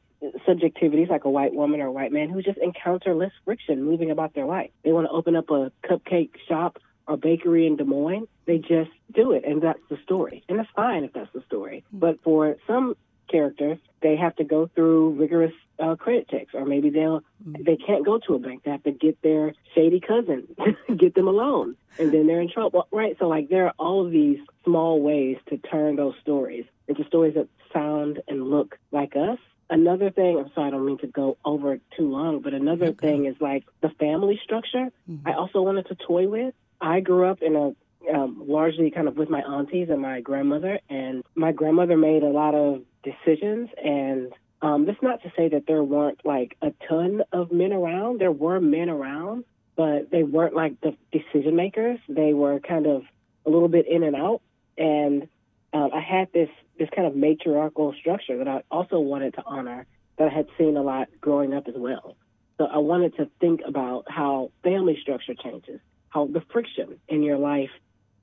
subjectivities 0.48 1.10
like 1.10 1.26
a 1.26 1.30
white 1.30 1.54
woman 1.54 1.82
or 1.82 1.88
a 1.88 1.92
white 1.92 2.14
man 2.14 2.30
who 2.30 2.42
just 2.42 2.58
encounter 2.60 3.14
less 3.14 3.34
friction 3.44 3.84
moving 3.84 4.10
about 4.12 4.34
their 4.34 4.46
life. 4.46 4.72
They 4.86 4.94
want 4.94 5.08
to 5.08 5.12
open 5.12 5.36
up 5.36 5.50
a 5.50 5.70
cupcake 5.84 6.32
shop 6.48 6.78
or 7.08 7.18
bakery 7.18 7.68
in 7.68 7.76
Des 7.76 7.84
Moines. 7.84 8.28
They 8.46 8.58
just 8.58 8.92
do 9.14 9.34
it, 9.34 9.44
and 9.46 9.62
that's 9.62 9.80
the 9.90 9.98
story. 10.04 10.44
And 10.48 10.58
that's 10.58 10.70
fine 10.74 11.04
if 11.04 11.12
that's 11.12 11.32
the 11.34 11.44
story. 11.46 11.84
Mm. 11.94 12.00
But 12.00 12.24
for 12.24 12.56
some 12.66 12.96
characters, 13.28 13.78
they 14.02 14.16
have 14.16 14.36
to 14.38 14.44
go 14.44 14.70
through 14.74 15.12
rigorous 15.12 15.54
uh, 15.80 15.96
credit 15.96 16.30
checks, 16.30 16.54
or 16.54 16.66
maybe 16.66 16.90
they'll 16.90 17.22
mm-hmm. 17.48 17.64
they 17.64 17.76
can't 17.76 18.06
go 18.06 18.20
to 18.20 18.36
a 18.36 18.40
bank. 18.40 18.64
They 18.64 18.72
have 18.72 18.84
to 18.84 18.92
get 18.92 19.22
their 19.22 19.54
shady 19.74 20.00
cousin, 20.00 20.48
get 20.98 21.16
them 21.16 21.28
a 21.28 21.32
loan, 21.32 21.76
and 22.00 22.14
then 22.14 22.28
they're 22.28 22.42
in 22.42 22.52
trouble. 22.52 22.88
Right? 22.92 23.16
So 23.20 23.28
like 23.28 23.50
there 23.50 23.68
are 23.68 23.74
all 23.78 24.06
of 24.06 24.12
these 24.12 24.40
small 24.64 25.02
ways 25.02 25.38
to 25.50 25.58
turn 25.58 25.96
those 25.96 26.16
stories 26.22 26.66
into 26.88 27.04
stories 27.06 27.36
that 27.36 27.48
sound 27.74 28.22
and 28.28 28.50
look 28.50 28.78
like 28.92 29.16
us. 29.16 29.40
Another 29.70 30.12
thing, 30.12 30.38
I'm 30.38 30.52
sorry, 30.54 30.68
I 30.68 30.72
don't 30.72 30.86
mean 30.86 31.00
to 31.00 31.08
go 31.08 31.38
over 31.44 31.80
too 31.98 32.10
long, 32.10 32.42
but 32.42 32.54
another 32.54 32.88
okay. 32.88 33.08
thing 33.08 33.26
is 33.26 33.36
like 33.40 33.64
the 33.82 33.90
family 33.90 34.40
structure. 34.44 34.92
Mm-hmm. 35.10 35.28
I 35.28 35.34
also 35.34 35.62
wanted 35.62 35.88
to 35.88 35.96
toy 35.96 36.28
with. 36.28 36.54
I 36.80 37.00
grew 37.00 37.26
up 37.26 37.42
in 37.42 37.56
a 37.56 37.72
um, 38.14 38.44
largely 38.48 38.92
kind 38.92 39.08
of 39.08 39.18
with 39.18 39.30
my 39.30 39.42
aunties 39.42 39.90
and 39.90 40.02
my 40.02 40.22
grandmother. 40.22 40.80
And 40.90 41.24
my 41.36 41.52
grandmother 41.52 41.98
made 41.98 42.24
a 42.24 42.30
lot 42.30 42.56
of 42.56 42.82
decisions. 43.04 43.70
And 43.84 44.34
um, 44.62 44.86
that's 44.86 45.02
not 45.02 45.22
to 45.24 45.32
say 45.36 45.50
that 45.50 45.64
there 45.68 45.84
weren't 45.84 46.20
like 46.26 46.58
a 46.62 46.72
ton 46.88 47.24
of 47.32 47.52
men 47.52 47.74
around. 47.74 48.20
There 48.20 48.32
were 48.32 48.60
men 48.60 48.90
around, 48.90 49.46
but 49.76 50.10
they 50.12 50.24
weren't 50.24 50.56
like 50.56 50.80
the 50.82 50.96
decision 51.12 51.56
makers. 51.56 52.00
They 52.08 52.34
were 52.34 52.60
kind 52.60 52.88
of 52.88 53.04
a 53.46 53.50
little 53.50 53.68
bit 53.68 53.88
in 53.88 54.04
and 54.04 54.16
out. 54.16 54.42
And 54.78 55.28
um, 55.74 55.92
I 55.94 56.00
had 56.00 56.32
this 56.34 56.50
this 56.78 56.90
kind 56.94 57.08
of 57.08 57.16
matriarchal 57.16 57.94
structure 58.00 58.38
that 58.38 58.48
I 58.48 58.62
also 58.70 59.00
wanted 59.00 59.36
to 59.36 59.44
honor 59.46 59.86
that 60.18 60.28
I 60.28 60.34
had 60.34 60.48
seen 60.58 60.76
a 60.76 60.82
lot 60.82 61.08
growing 61.22 61.54
up 61.54 61.68
as 61.68 61.76
well. 61.78 62.18
So 62.58 62.66
I 62.66 62.78
wanted 62.78 63.16
to 63.18 63.30
think 63.40 63.62
about 63.66 64.06
how 64.08 64.52
family 64.64 64.98
structure 65.02 65.34
changes, 65.34 65.80
how 66.10 66.28
the 66.28 66.42
friction 66.52 67.00
in 67.08 67.24
your 67.24 67.38
life 67.38 67.70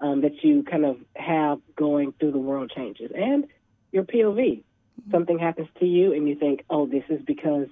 um, 0.03 0.21
that 0.23 0.43
you 0.43 0.65
kind 0.65 0.85
of 0.85 0.97
have 1.17 1.61
going 1.77 2.13
through 2.19 2.33
the 2.33 2.39
world 2.39 2.71
changes 2.75 3.11
and 3.15 3.47
your 3.93 4.03
POV. 4.03 4.63
Something 5.11 5.39
happens 5.39 5.69
to 5.81 5.87
you 5.87 6.13
and 6.13 6.29
you 6.29 6.35
think, 6.35 6.65
oh, 6.69 6.87
this 6.87 7.05
is 7.09 7.21
because 7.25 7.69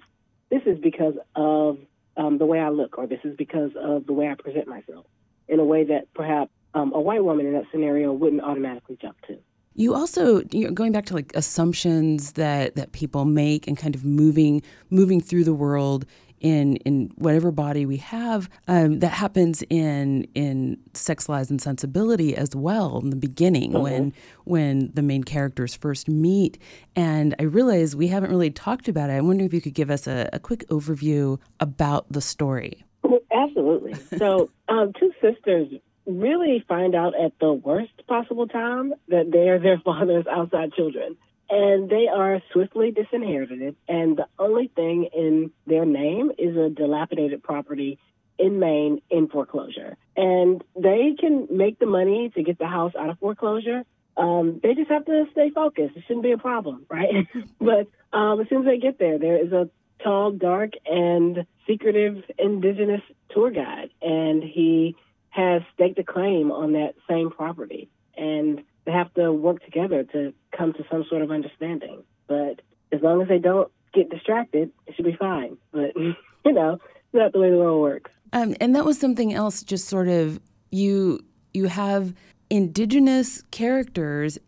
this 0.49 0.63
is 0.65 0.79
because 0.79 1.15
of 1.37 1.79
um, 2.17 2.39
the 2.39 2.47
way 2.47 2.59
I 2.59 2.71
look, 2.71 2.99
or 2.99 3.07
this 3.07 3.21
is 3.25 3.37
because 3.37 3.71
of 3.81 4.07
the 4.07 4.13
way 4.13 4.29
I 4.29 4.35
present 4.35 4.67
myself 4.67 5.07
in 5.49 5.61
a 5.61 5.65
way 5.65 5.85
that 5.85 6.13
perhaps 6.15 6.51
um, 6.75 6.93
a 6.93 7.01
white 7.01 7.25
woman 7.25 7.47
in 7.47 7.53
that 7.53 7.65
scenario 7.71 8.13
wouldn't 8.13 8.43
automatically 8.43 8.97
jump 9.01 9.17
to. 9.27 9.39
You 9.75 9.95
also 9.95 10.43
you 10.51 10.71
going 10.71 10.93
back 10.93 11.07
to 11.07 11.15
like 11.15 11.33
assumptions 11.35 12.33
that 12.33 12.75
that 12.75 12.93
people 12.93 13.25
make 13.25 13.67
and 13.67 13.77
kind 13.77 13.95
of 13.95 14.05
moving 14.05 14.63
moving 14.91 15.21
through 15.21 15.45
the 15.45 15.55
world 15.55 16.05
in 16.40 16.76
in 16.76 17.12
whatever 17.16 17.50
body 17.50 17.87
we 17.87 17.99
have 17.99 18.49
um, 18.66 18.99
that 19.00 19.12
happens 19.12 19.62
in 19.70 20.26
in 20.35 20.78
sex 20.94 21.28
lies 21.28 21.50
and 21.50 21.61
sensibility 21.61 22.37
as 22.37 22.54
well 22.56 22.99
in 23.02 23.11
the 23.11 23.16
beginning 23.16 23.73
mm-hmm. 23.73 23.82
when 23.82 24.12
when 24.44 24.90
the 24.94 25.02
main 25.02 25.25
characters 25.25 25.75
first 25.75 26.09
meet. 26.09 26.59
And 26.97 27.35
i 27.38 27.44
realize 27.44 27.94
we 27.94 28.09
haven't 28.09 28.30
really 28.30 28.50
talked 28.50 28.88
about 28.88 29.11
it. 29.11 29.14
I 29.14 29.20
wonder 29.20 29.44
if 29.44 29.54
you 29.54 29.61
could 29.61 29.75
give 29.75 29.90
us 29.90 30.06
a, 30.06 30.28
a 30.32 30.38
quick 30.38 30.66
overview 30.68 31.38
about 31.61 32.11
the 32.11 32.20
story. 32.20 32.85
Absolutely. 33.32 33.94
So 34.18 34.50
um, 34.68 34.92
two 34.99 35.12
sisters 35.23 35.68
really 36.06 36.64
find 36.68 36.94
out 36.94 37.14
at 37.18 37.32
the 37.40 37.52
worst 37.52 38.06
possible 38.06 38.47
time 38.47 38.92
that 39.09 39.30
they 39.30 39.49
are 39.49 39.59
their 39.59 39.78
father's 39.85 40.26
outside 40.26 40.73
children 40.75 41.16
and 41.50 41.90
they 41.90 42.07
are 42.07 42.40
swiftly 42.52 42.92
disinherited. 42.92 43.76
And 43.88 44.16
the 44.16 44.26
only 44.38 44.69
thing 44.69 45.09
in 45.14 45.50
their 45.66 45.85
name 45.85 46.30
is 46.38 46.57
a 46.57 46.71
dilapidated 46.71 47.42
property 47.42 47.99
in 48.38 48.59
Maine 48.59 49.02
in 49.11 49.28
foreclosure. 49.28 49.97
And 50.16 50.62
they 50.75 51.16
can 51.19 51.49
make 51.50 51.78
the 51.78 51.87
money 51.87 52.30
to 52.35 52.42
get 52.42 52.59
the 52.59 52.66
house 52.66 52.92
out 52.99 53.11
of 53.11 53.19
foreclosure. 53.19 53.85
Um, 54.16 54.61
they 54.62 54.75
just 54.75 54.90
have 54.90 55.04
to 55.07 55.25
stay 55.33 55.50
focused. 55.50 55.97
It 55.97 56.04
shouldn't 56.07 56.23
be 56.23 56.33
a 56.33 56.38
problem, 56.38 56.87
right? 56.90 57.26
but 57.61 57.88
um, 58.16 58.40
as 58.40 58.49
soon 58.49 58.61
as 58.61 58.64
they 58.66 58.78
get 58.78 58.99
there, 58.99 59.19
there 59.19 59.45
is 59.45 59.52
a 59.52 59.69
tall, 60.02 60.30
dark, 60.30 60.73
and 60.87 61.47
secretive 61.66 62.23
indigenous 62.38 63.02
tour 63.30 63.50
guide, 63.50 63.90
and 64.00 64.42
he 64.42 64.97
has 65.30 65.62
staked 65.75 65.99
a 65.99 66.04
claim 66.04 66.50
on 66.50 66.73
that 66.73 66.95
same 67.09 67.30
property. 67.30 67.88
And 68.16 68.62
they 68.90 68.97
have 68.97 69.12
to 69.14 69.32
work 69.32 69.64
together 69.64 70.04
to 70.04 70.32
come 70.56 70.73
to 70.73 70.85
some 70.90 71.04
sort 71.09 71.23
of 71.23 71.30
understanding. 71.30 72.02
But 72.26 72.61
as 72.92 73.00
long 73.02 73.23
as 73.23 73.28
they 73.28 73.38
don't 73.38 73.70
get 73.94 74.11
distracted, 74.11 74.70
it 74.87 74.94
should 74.97 75.04
be 75.04 75.16
fine. 75.16 75.56
But 75.73 75.94
you 75.97 76.52
know, 76.52 76.75
it's 76.75 77.14
not 77.14 77.32
the 77.32 77.38
way 77.38 77.50
the 77.50 77.56
world 77.56 77.80
works. 77.80 78.11
Um, 78.32 78.54
and 78.61 78.75
that 78.75 78.85
was 78.85 78.99
something 78.99 79.32
else. 79.32 79.62
Just 79.62 79.88
sort 79.88 80.09
of 80.09 80.40
you 80.70 81.20
you 81.54 81.66
have 81.66 82.14
indigenous 82.49 83.42
characters 83.50 84.38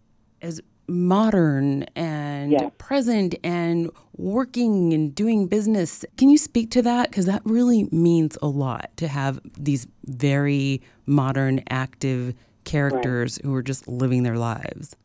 as 0.40 0.60
modern 0.88 1.84
and 1.94 2.76
present 2.78 3.36
and 3.44 3.90
working 4.16 4.92
and 4.92 5.14
doing 5.14 5.46
business. 5.46 6.04
Can 6.16 6.28
you 6.28 6.38
speak 6.38 6.70
to 6.72 6.82
that? 6.82 7.10
Because 7.10 7.26
that 7.26 7.42
really 7.44 7.88
means 7.92 8.36
a 8.42 8.48
lot 8.48 8.90
to 8.96 9.06
have 9.06 9.40
these 9.56 9.86
very 10.04 10.82
modern, 11.06 11.62
active 11.70 12.34
characters 12.64 13.38
right. 13.38 13.46
who 13.46 13.54
are 13.54 13.62
just 13.62 13.88
living 13.88 14.22
their 14.22 14.36
lives. 14.36 14.96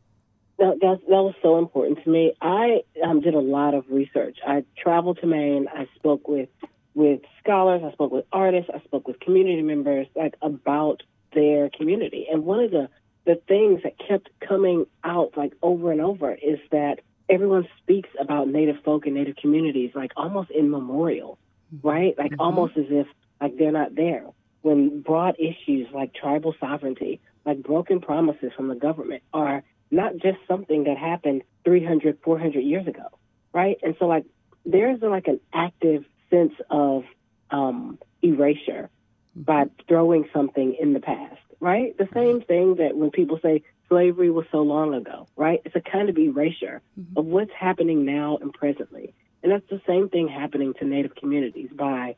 That, 0.58 0.78
that, 0.80 1.00
that 1.08 1.22
was 1.22 1.34
so 1.42 1.58
important 1.58 2.02
to 2.02 2.10
me. 2.10 2.32
I 2.40 2.82
um, 3.04 3.20
did 3.20 3.34
a 3.34 3.40
lot 3.40 3.74
of 3.74 3.84
research. 3.88 4.38
I 4.44 4.64
traveled 4.76 5.18
to 5.20 5.26
Maine. 5.26 5.68
I 5.72 5.88
spoke 5.96 6.26
with 6.26 6.48
with 6.94 7.20
scholars. 7.38 7.82
I 7.84 7.92
spoke 7.92 8.10
with 8.10 8.24
artists. 8.32 8.68
I 8.74 8.80
spoke 8.80 9.06
with 9.06 9.20
community 9.20 9.62
members, 9.62 10.08
like 10.16 10.34
about 10.42 11.04
their 11.32 11.70
community. 11.70 12.26
And 12.30 12.44
one 12.44 12.60
of 12.60 12.72
the 12.72 12.88
the 13.24 13.36
things 13.46 13.82
that 13.84 13.92
kept 13.98 14.30
coming 14.40 14.86
out 15.04 15.36
like 15.36 15.52
over 15.62 15.92
and 15.92 16.00
over 16.00 16.32
is 16.34 16.58
that 16.72 17.00
everyone 17.28 17.68
speaks 17.82 18.08
about 18.18 18.48
Native 18.48 18.76
folk 18.84 19.06
and 19.06 19.14
Native 19.14 19.36
communities 19.36 19.92
like 19.94 20.12
almost 20.16 20.50
in 20.50 20.70
memorial, 20.70 21.38
right? 21.82 22.16
Like 22.18 22.32
mm-hmm. 22.32 22.40
almost 22.40 22.76
as 22.76 22.86
if 22.88 23.06
like 23.40 23.56
they're 23.58 23.70
not 23.70 23.94
there. 23.94 24.24
When 24.62 25.02
broad 25.02 25.36
issues 25.38 25.86
like 25.92 26.14
tribal 26.14 26.54
sovereignty 26.58 27.20
like 27.48 27.62
broken 27.62 28.00
promises 28.00 28.52
from 28.54 28.68
the 28.68 28.74
government 28.74 29.22
are 29.32 29.62
not 29.90 30.18
just 30.18 30.36
something 30.46 30.84
that 30.84 30.98
happened 30.98 31.42
300, 31.64 32.18
400 32.22 32.60
years 32.60 32.86
ago, 32.86 33.06
right? 33.54 33.78
And 33.82 33.96
so, 33.98 34.06
like, 34.06 34.26
there's 34.66 35.00
like 35.00 35.28
an 35.28 35.40
active 35.54 36.04
sense 36.28 36.52
of 36.68 37.04
um, 37.50 37.98
erasure 38.20 38.90
by 39.34 39.64
throwing 39.88 40.28
something 40.30 40.76
in 40.78 40.92
the 40.92 41.00
past, 41.00 41.40
right? 41.58 41.96
The 41.96 42.08
same 42.12 42.42
thing 42.42 42.74
that 42.76 42.94
when 42.98 43.10
people 43.10 43.40
say 43.42 43.62
slavery 43.88 44.30
was 44.30 44.44
so 44.52 44.60
long 44.60 44.92
ago, 44.92 45.26
right? 45.34 45.62
It's 45.64 45.74
a 45.74 45.80
kind 45.80 46.10
of 46.10 46.18
erasure 46.18 46.82
mm-hmm. 47.00 47.18
of 47.18 47.24
what's 47.24 47.52
happening 47.58 48.04
now 48.04 48.36
and 48.42 48.52
presently. 48.52 49.14
And 49.42 49.50
that's 49.50 49.68
the 49.70 49.80
same 49.86 50.10
thing 50.10 50.28
happening 50.28 50.74
to 50.74 50.84
Native 50.84 51.14
communities 51.14 51.70
by 51.74 52.16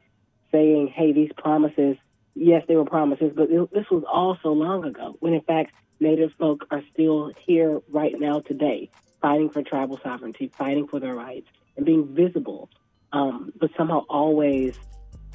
saying, 0.51 0.89
hey, 0.89 1.13
these 1.13 1.31
promises 1.37 1.99
yes, 2.35 2.63
they 2.69 2.77
were 2.77 2.85
promises, 2.85 3.33
but 3.35 3.49
this 3.73 3.87
was 3.91 4.05
all 4.11 4.37
so 4.43 4.53
long 4.53 4.85
ago 4.85 5.17
when, 5.21 5.35
in 5.35 5.43
fact, 5.43 5.73
Native 6.01 6.31
folk 6.39 6.67
are 6.71 6.83
still 6.93 7.31
here 7.47 7.81
right 7.91 8.15
now 8.19 8.41
today, 8.41 8.91
fighting 9.21 9.51
for 9.51 9.63
tribal 9.63 9.99
sovereignty, 10.03 10.51
fighting 10.57 10.89
for 10.89 10.99
their 10.99 11.15
rights, 11.15 11.47
and 11.77 11.85
being 11.85 12.15
visible, 12.15 12.71
um, 13.13 13.53
but 13.61 13.71
somehow 13.77 14.05
always 14.09 14.73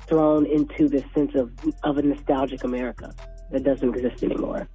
thrown 0.09 0.45
into 0.45 0.89
this 0.89 1.03
sense 1.13 1.31
of, 1.35 1.51
of 1.83 1.97
a 1.97 2.01
nostalgic 2.01 2.63
America. 2.63 3.13
that 3.51 3.63
doesn't 3.63 3.95
exist 3.95 4.23
anymore. 4.23 4.67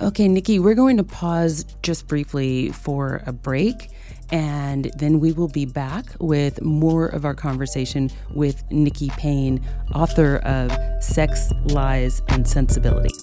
Okay, 0.00 0.28
Nikki, 0.28 0.58
we're 0.58 0.74
going 0.74 0.96
to 0.96 1.04
pause 1.04 1.64
just 1.82 2.06
briefly 2.08 2.70
for 2.70 3.22
a 3.26 3.32
break. 3.32 3.88
And 4.30 4.90
then 4.96 5.20
we 5.20 5.32
will 5.32 5.48
be 5.48 5.64
back 5.64 6.06
with 6.18 6.60
more 6.60 7.06
of 7.06 7.24
our 7.24 7.34
conversation 7.34 8.10
with 8.34 8.64
Nikki 8.72 9.08
Payne, 9.10 9.64
author 9.94 10.38
of 10.38 10.72
Sex, 11.02 11.52
Lies, 11.66 12.22
and 12.28 12.46
Sensibility. 12.46 13.14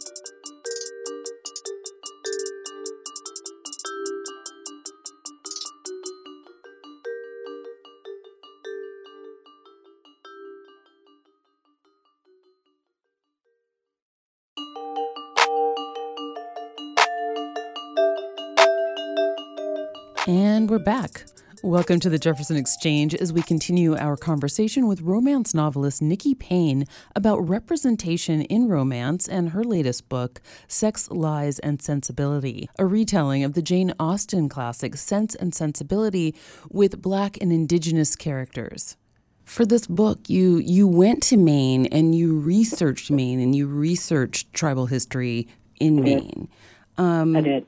Welcome 21.64 22.02
to 22.02 22.10
the 22.10 22.20
Jefferson 22.20 22.58
Exchange 22.58 23.16
as 23.16 23.32
we 23.32 23.42
continue 23.42 23.96
our 23.96 24.18
conversation 24.18 24.86
with 24.86 25.00
romance 25.00 25.54
novelist 25.54 26.02
Nikki 26.02 26.36
Payne 26.36 26.84
about 27.16 27.38
representation 27.38 28.42
in 28.42 28.68
romance 28.68 29.30
and 29.30 29.52
her 29.52 29.64
latest 29.64 30.10
book, 30.10 30.42
Sex, 30.68 31.10
Lies, 31.10 31.60
and 31.60 31.82
Sensibility, 31.82 32.68
a 32.78 32.86
retelling 32.86 33.46
of 33.46 33.54
the 33.54 33.62
Jane 33.62 33.94
Austen 33.98 34.50
classic 34.50 34.98
Sense 34.98 35.36
and 35.36 35.56
Sensibility 35.56 36.36
with 36.70 37.02
Black 37.02 37.38
and 37.40 37.54
Indigenous 37.54 38.18
characters. 38.18 38.98
For 39.46 39.66
this 39.66 39.88
book, 39.88 40.30
you 40.30 40.58
you 40.58 40.86
went 40.86 41.24
to 41.24 41.38
Maine 41.38 41.86
and 41.86 42.14
you 42.14 42.42
researched 42.42 43.10
Maine 43.10 43.40
and 43.40 43.56
you 43.56 43.68
researched 43.68 44.52
tribal 44.52 44.88
history 44.88 45.48
in 45.80 46.04
Maine. 46.04 46.50
Um, 46.98 47.38
I 47.38 47.42
did. 47.42 47.66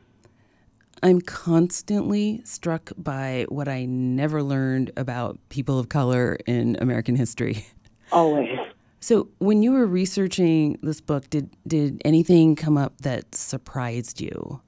I'm 1.05 1.21
constantly 1.21 2.41
struck 2.45 2.91
by 2.97 3.45
what 3.49 3.67
I 3.67 3.85
never 3.85 4.41
learned 4.41 4.91
about 4.97 5.37
people 5.49 5.77
of 5.77 5.87
color 5.87 6.39
in 6.47 6.77
American 6.81 7.15
history. 7.15 7.67
Always. 8.11 8.57
So, 9.01 9.27
when 9.37 9.61
you 9.61 9.71
were 9.71 9.85
researching 9.85 10.79
this 10.81 11.01
book, 11.01 11.29
did 11.29 11.51
did 11.67 12.01
anything 12.03 12.55
come 12.55 12.75
up 12.75 13.01
that 13.01 13.35
surprised 13.35 14.19
you? 14.19 14.61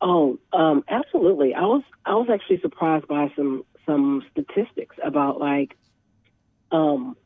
Oh, 0.00 0.38
um, 0.52 0.84
absolutely. 0.86 1.54
I 1.54 1.62
was 1.62 1.82
I 2.06 2.14
was 2.14 2.28
actually 2.32 2.60
surprised 2.60 3.08
by 3.08 3.32
some 3.34 3.64
some 3.84 4.22
statistics 4.30 4.94
about 5.02 5.40
like 5.40 5.76
um, 6.70 7.16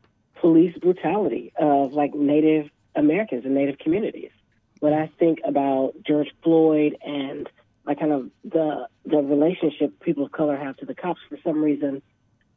police 0.41 0.75
brutality 0.79 1.53
of 1.59 1.93
like 1.93 2.15
Native 2.15 2.71
Americans 2.95 3.45
and 3.45 3.53
Native 3.53 3.77
communities. 3.77 4.31
When 4.79 4.93
I 4.93 5.05
think 5.19 5.37
about 5.45 5.93
George 6.03 6.29
Floyd 6.41 6.97
and 7.05 7.47
like 7.87 7.99
kind 7.99 8.11
of 8.11 8.29
the 8.43 8.87
the 9.05 9.17
relationship 9.17 9.99
people 10.01 10.25
of 10.25 10.31
color 10.31 10.57
have 10.57 10.75
to 10.77 10.85
the 10.85 10.93
cops 10.93 11.21
for 11.29 11.39
some 11.43 11.63
reason. 11.63 12.01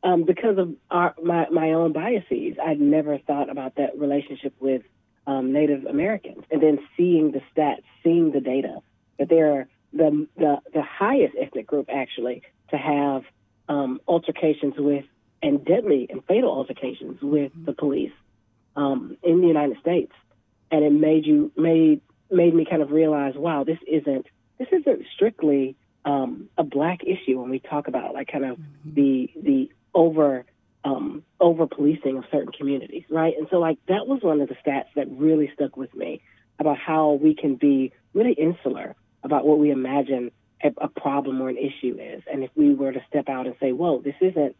Um, 0.02 0.25
because 0.25 0.58
of 0.58 0.75
our, 0.90 1.14
my 1.22 1.49
my 1.50 1.72
own 1.72 1.92
biases, 1.92 2.56
I'd 2.62 2.80
never 2.80 3.18
thought 3.18 3.49
about 3.49 3.76
that 3.76 3.99
relationship 3.99 4.54
with 4.58 4.82
um, 5.26 5.52
Native 5.52 5.87
Americans, 5.87 6.44
and 6.50 6.60
then 6.60 6.80
seeing 6.96 7.32
the 7.32 7.42
stats, 7.54 7.84
seeing 8.02 8.32
the 8.32 8.40
data 8.40 8.78
that 9.18 9.28
they're 9.28 9.68
the 9.92 10.26
the, 10.37 10.58
the 10.75 10.82
highest 10.82 11.37
ethnic 11.40 11.66
group 11.66 11.88
actually 11.92 12.42
to 12.70 12.76
have 12.76 13.22
um, 13.68 14.00
altercations 14.08 14.75
with 14.76 15.04
and 15.42 15.64
deadly 15.64 16.06
and 16.10 16.25
fatal 16.25 16.50
altercations 16.50 17.20
with 17.22 17.52
the 17.64 17.72
police 17.72 18.12
um, 18.75 19.16
in 19.22 19.40
the 19.40 19.46
United 19.46 19.78
States, 19.80 20.12
and 20.72 20.84
it 20.84 20.92
made 20.92 21.25
you 21.25 21.52
made 21.56 22.00
made 22.30 22.54
me 22.54 22.64
kind 22.64 22.82
of 22.82 22.90
realize, 22.90 23.34
wow, 23.37 23.64
this 23.64 23.78
isn't 23.87 24.26
this 24.61 24.69
isn't 24.73 25.07
strictly 25.14 25.75
um, 26.05 26.51
a 26.59 26.62
black 26.62 27.01
issue 27.03 27.40
when 27.40 27.51
we 27.51 27.59
talk 27.59 27.88
about 27.88 28.12
like 28.12 28.31
kind 28.31 28.44
of 28.44 28.59
mm-hmm. 28.59 28.94
the 28.94 29.31
the 29.42 29.70
over 29.94 30.44
um, 30.85 31.25
over 31.40 31.66
policing 31.66 32.18
of 32.18 32.25
certain 32.31 32.53
communities, 32.53 33.05
right? 33.11 33.35
And 33.37 33.49
so 33.51 33.57
like 33.57 33.79
that 33.88 34.07
was 34.07 34.23
one 34.23 34.40
of 34.40 34.49
the 34.49 34.55
stats 34.55 34.92
that 34.96 35.11
really 35.11 35.51
stuck 35.55 35.77
with 35.77 35.94
me 35.94 36.20
about 36.59 36.77
how 36.79 37.12
we 37.12 37.35
can 37.35 37.57
be 37.57 37.92
really 38.12 38.33
insular 38.33 38.94
about 39.25 39.46
what 39.46 39.59
we 39.59 39.70
imagine 39.70 40.31
a, 40.62 40.68
a 40.79 40.88
problem 40.88 41.40
or 41.40 41.49
an 41.49 41.57
issue 41.57 41.99
is, 41.99 42.23
and 42.31 42.44
if 42.44 42.51
we 42.55 42.75
were 42.75 42.92
to 42.92 43.03
step 43.09 43.31
out 43.31 43.46
and 43.46 43.57
say, 43.61 43.73
"Whoa, 43.73 44.01
this 44.03 44.16
isn't 44.20 44.57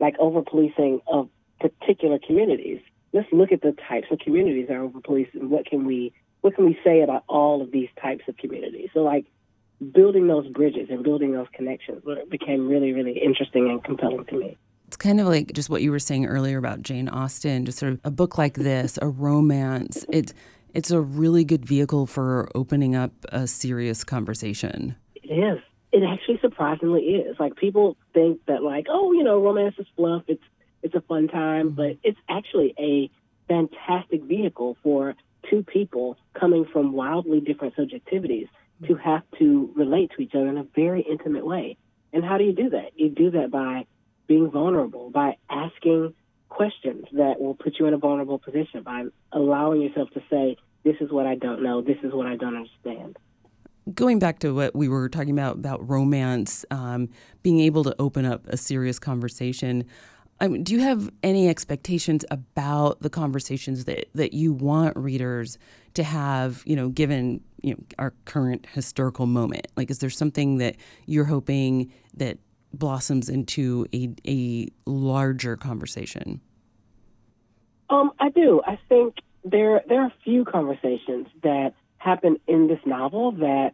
like 0.00 0.16
over 0.18 0.42
policing 0.42 1.00
of 1.06 1.28
particular 1.60 2.18
communities." 2.18 2.80
Let's 3.12 3.32
look 3.32 3.52
at 3.52 3.62
the 3.62 3.74
types 3.88 4.08
of 4.10 4.18
communities 4.18 4.66
that 4.66 4.74
are 4.74 4.82
over 4.82 5.00
policed 5.00 5.34
and 5.34 5.48
what 5.48 5.64
can 5.64 5.86
we 5.86 6.12
what 6.40 6.54
can 6.54 6.64
we 6.66 6.78
say 6.84 7.00
about 7.02 7.24
all 7.28 7.62
of 7.62 7.70
these 7.72 7.88
types 8.00 8.24
of 8.28 8.36
communities? 8.36 8.90
So, 8.94 9.00
like, 9.00 9.26
building 9.92 10.26
those 10.26 10.46
bridges 10.48 10.88
and 10.90 11.02
building 11.02 11.32
those 11.32 11.46
connections 11.52 12.02
became 12.30 12.68
really, 12.68 12.92
really 12.92 13.18
interesting 13.18 13.70
and 13.70 13.82
compelling 13.82 14.24
to 14.26 14.38
me. 14.38 14.56
It's 14.86 14.96
kind 14.96 15.20
of 15.20 15.26
like 15.26 15.52
just 15.52 15.68
what 15.68 15.82
you 15.82 15.90
were 15.90 15.98
saying 15.98 16.26
earlier 16.26 16.58
about 16.58 16.82
Jane 16.82 17.08
Austen, 17.08 17.66
just 17.66 17.78
sort 17.78 17.92
of 17.92 18.00
a 18.04 18.10
book 18.10 18.38
like 18.38 18.54
this, 18.54 18.98
a 19.02 19.08
romance. 19.08 20.04
It's 20.10 20.32
it's 20.74 20.90
a 20.90 21.00
really 21.00 21.44
good 21.44 21.64
vehicle 21.64 22.06
for 22.06 22.48
opening 22.54 22.96
up 22.96 23.12
a 23.30 23.46
serious 23.46 24.04
conversation. 24.04 24.96
It 25.14 25.28
is. 25.28 25.62
It 25.92 26.02
actually 26.04 26.38
surprisingly 26.40 27.02
is. 27.02 27.36
Like 27.38 27.56
people 27.56 27.96
think 28.14 28.44
that 28.46 28.62
like, 28.62 28.86
oh, 28.90 29.12
you 29.12 29.24
know, 29.24 29.42
romance 29.42 29.74
is 29.78 29.86
fluff. 29.94 30.22
It's 30.26 30.42
it's 30.82 30.94
a 30.94 31.02
fun 31.02 31.28
time, 31.28 31.68
mm-hmm. 31.68 31.76
but 31.76 31.98
it's 32.02 32.18
actually 32.28 32.74
a 32.78 33.10
fantastic 33.46 34.22
vehicle 34.22 34.76
for 34.82 35.14
two 35.50 35.62
people 35.62 36.16
coming 36.38 36.64
from 36.72 36.92
wildly 36.92 37.40
different 37.40 37.74
subjectivities 37.76 38.48
to 38.86 38.94
have 38.94 39.22
to 39.38 39.72
relate 39.74 40.10
to 40.16 40.22
each 40.22 40.34
other 40.34 40.48
in 40.48 40.58
a 40.58 40.66
very 40.74 41.02
intimate 41.02 41.44
way. 41.44 41.76
And 42.12 42.24
how 42.24 42.38
do 42.38 42.44
you 42.44 42.52
do 42.52 42.70
that? 42.70 42.92
You 42.96 43.10
do 43.10 43.30
that 43.32 43.50
by 43.50 43.86
being 44.26 44.50
vulnerable, 44.50 45.10
by 45.10 45.36
asking 45.50 46.14
questions 46.48 47.04
that 47.12 47.40
will 47.40 47.54
put 47.54 47.78
you 47.78 47.86
in 47.86 47.94
a 47.94 47.98
vulnerable 47.98 48.38
position, 48.38 48.82
by 48.82 49.04
allowing 49.32 49.82
yourself 49.82 50.10
to 50.10 50.22
say, 50.30 50.56
This 50.84 50.96
is 51.00 51.10
what 51.10 51.26
I 51.26 51.34
don't 51.34 51.62
know, 51.62 51.82
this 51.82 51.98
is 52.02 52.12
what 52.12 52.26
I 52.26 52.36
don't 52.36 52.56
understand. 52.56 53.16
Going 53.94 54.18
back 54.18 54.38
to 54.40 54.54
what 54.54 54.76
we 54.76 54.88
were 54.88 55.08
talking 55.08 55.30
about 55.30 55.56
about 55.56 55.88
romance, 55.88 56.64
um, 56.70 57.08
being 57.42 57.60
able 57.60 57.84
to 57.84 57.96
open 57.98 58.26
up 58.26 58.46
a 58.48 58.56
serious 58.56 58.98
conversation. 58.98 59.84
Um, 60.40 60.62
do 60.62 60.72
you 60.72 60.80
have 60.80 61.10
any 61.22 61.48
expectations 61.48 62.24
about 62.30 63.00
the 63.02 63.10
conversations 63.10 63.86
that, 63.86 64.08
that 64.14 64.32
you 64.32 64.52
want 64.52 64.96
readers 64.96 65.58
to 65.94 66.04
have, 66.04 66.62
you 66.64 66.76
know, 66.76 66.88
given 66.88 67.40
you 67.62 67.74
know, 67.74 67.80
our 67.98 68.12
current 68.24 68.66
historical 68.72 69.26
moment? 69.26 69.66
Like, 69.76 69.90
is 69.90 69.98
there 69.98 70.10
something 70.10 70.58
that 70.58 70.76
you're 71.06 71.24
hoping 71.24 71.92
that 72.14 72.38
blossoms 72.72 73.28
into 73.28 73.86
a, 73.92 74.10
a 74.26 74.68
larger 74.86 75.56
conversation? 75.56 76.40
Um, 77.90 78.12
I 78.20 78.28
do. 78.28 78.60
I 78.66 78.78
think 78.88 79.16
there 79.44 79.82
there 79.88 80.02
are 80.02 80.06
a 80.08 80.14
few 80.24 80.44
conversations 80.44 81.26
that 81.42 81.72
happen 81.96 82.38
in 82.46 82.68
this 82.68 82.80
novel 82.84 83.32
that 83.32 83.72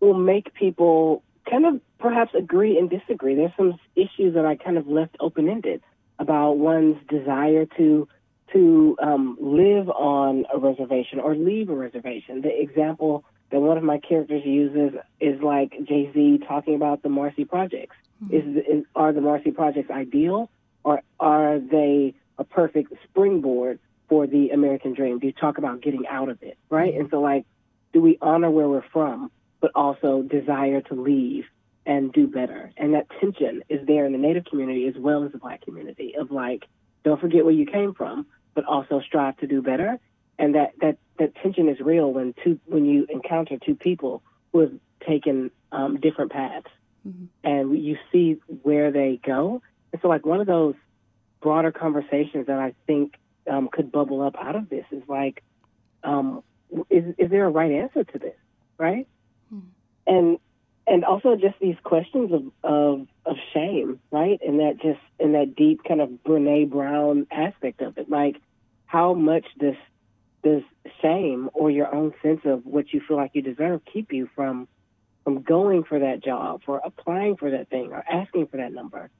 will 0.00 0.14
make 0.14 0.52
people 0.54 1.22
kind 1.50 1.66
of 1.66 1.80
perhaps 1.98 2.32
agree 2.34 2.78
and 2.78 2.88
disagree. 2.90 3.34
There's 3.34 3.52
some 3.56 3.78
issues 3.96 4.34
that 4.34 4.46
I 4.46 4.56
kind 4.56 4.78
of 4.78 4.86
left 4.86 5.16
open 5.20 5.48
ended 5.48 5.82
about 6.18 6.52
one's 6.52 6.96
desire 7.08 7.66
to 7.76 8.08
to 8.52 8.96
um, 9.02 9.36
live 9.40 9.90
on 9.90 10.46
a 10.52 10.58
reservation 10.58 11.20
or 11.20 11.34
leave 11.34 11.68
a 11.68 11.74
reservation. 11.74 12.40
The 12.40 12.60
example 12.60 13.24
that 13.50 13.60
one 13.60 13.76
of 13.76 13.84
my 13.84 13.98
characters 13.98 14.42
uses 14.44 14.98
is 15.20 15.40
like 15.42 15.72
Jay 15.84 16.10
Z 16.14 16.40
talking 16.46 16.74
about 16.74 17.02
the 17.02 17.08
Marcy 17.08 17.44
Projects. 17.44 17.96
Mm-hmm. 18.24 18.58
Is, 18.58 18.64
is 18.66 18.84
are 18.94 19.12
the 19.12 19.20
Marcy 19.20 19.50
Projects 19.50 19.90
ideal, 19.90 20.50
or 20.82 21.02
are 21.20 21.58
they 21.58 22.14
a 22.38 22.44
perfect 22.44 22.92
springboard 23.04 23.78
for 24.08 24.26
the 24.26 24.50
American 24.50 24.94
dream? 24.94 25.18
Do 25.18 25.26
you 25.26 25.32
talk 25.32 25.58
about 25.58 25.82
getting 25.82 26.06
out 26.08 26.28
of 26.28 26.42
it, 26.42 26.56
right? 26.70 26.92
Mm-hmm. 26.92 27.00
And 27.02 27.10
so, 27.10 27.20
like, 27.20 27.44
do 27.92 28.00
we 28.00 28.18
honor 28.20 28.50
where 28.50 28.68
we're 28.68 28.82
from, 28.92 29.30
but 29.60 29.70
also 29.74 30.22
desire 30.22 30.80
to 30.82 30.94
leave 30.94 31.44
and 31.86 32.12
do 32.12 32.26
better. 32.26 32.70
And 32.76 32.94
that 32.94 33.06
tension 33.18 33.62
is 33.68 33.86
there 33.86 34.04
in 34.04 34.12
the 34.12 34.18
Native 34.18 34.44
community 34.44 34.86
as 34.86 34.94
well 34.96 35.24
as 35.24 35.32
the 35.32 35.38
Black 35.38 35.62
community 35.62 36.14
of 36.18 36.30
like, 36.30 36.64
don't 37.02 37.20
forget 37.20 37.44
where 37.44 37.54
you 37.54 37.66
came 37.66 37.94
from, 37.94 38.26
but 38.54 38.64
also 38.64 39.00
strive 39.00 39.36
to 39.38 39.46
do 39.46 39.62
better. 39.62 39.98
And 40.38 40.54
that 40.54 40.72
that 40.80 40.98
that 41.18 41.34
tension 41.36 41.68
is 41.68 41.80
real 41.80 42.12
when 42.12 42.34
two 42.44 42.60
when 42.66 42.84
you 42.84 43.06
encounter 43.08 43.56
two 43.58 43.74
people 43.74 44.22
who 44.52 44.60
have 44.60 44.72
taken 45.06 45.50
um, 45.72 45.98
different 45.98 46.30
paths, 46.30 46.68
mm-hmm. 47.06 47.24
and 47.42 47.76
you 47.82 47.96
see 48.12 48.38
where 48.62 48.92
they 48.92 49.18
go. 49.24 49.62
And 49.92 50.00
so, 50.00 50.08
like 50.08 50.24
one 50.24 50.40
of 50.40 50.46
those 50.46 50.74
broader 51.40 51.72
conversations 51.72 52.46
that 52.46 52.58
I 52.58 52.74
think 52.86 53.14
um, 53.50 53.68
could 53.72 53.90
bubble 53.90 54.22
up 54.22 54.36
out 54.40 54.54
of 54.54 54.68
this 54.68 54.84
is 54.92 55.02
like, 55.08 55.42
um, 56.04 56.42
is 56.90 57.14
is 57.18 57.30
there 57.30 57.46
a 57.46 57.50
right 57.50 57.72
answer 57.72 58.04
to 58.04 58.18
this, 58.18 58.36
right? 58.78 59.08
And 60.08 60.38
and 60.86 61.04
also 61.04 61.36
just 61.36 61.58
these 61.60 61.76
questions 61.84 62.32
of, 62.32 62.44
of 62.64 63.06
of 63.26 63.36
shame, 63.52 64.00
right? 64.10 64.40
And 64.44 64.58
that 64.60 64.80
just 64.80 65.00
in 65.18 65.32
that 65.32 65.54
deep 65.54 65.84
kind 65.84 66.00
of 66.00 66.08
Brene 66.26 66.70
Brown 66.70 67.26
aspect 67.30 67.82
of 67.82 67.98
it, 67.98 68.08
like 68.10 68.40
how 68.86 69.14
much 69.14 69.44
does 69.58 69.76
does 70.42 70.62
shame 71.02 71.50
or 71.52 71.70
your 71.70 71.94
own 71.94 72.14
sense 72.22 72.40
of 72.44 72.64
what 72.64 72.92
you 72.92 73.02
feel 73.06 73.16
like 73.18 73.32
you 73.34 73.42
deserve 73.42 73.82
keep 73.92 74.12
you 74.12 74.28
from 74.34 74.66
from 75.24 75.42
going 75.42 75.84
for 75.84 75.98
that 75.98 76.24
job, 76.24 76.62
or 76.66 76.80
applying 76.82 77.36
for 77.36 77.50
that 77.50 77.68
thing, 77.68 77.92
or 77.92 78.02
asking 78.10 78.46
for 78.46 78.56
that 78.56 78.72
number? 78.72 79.10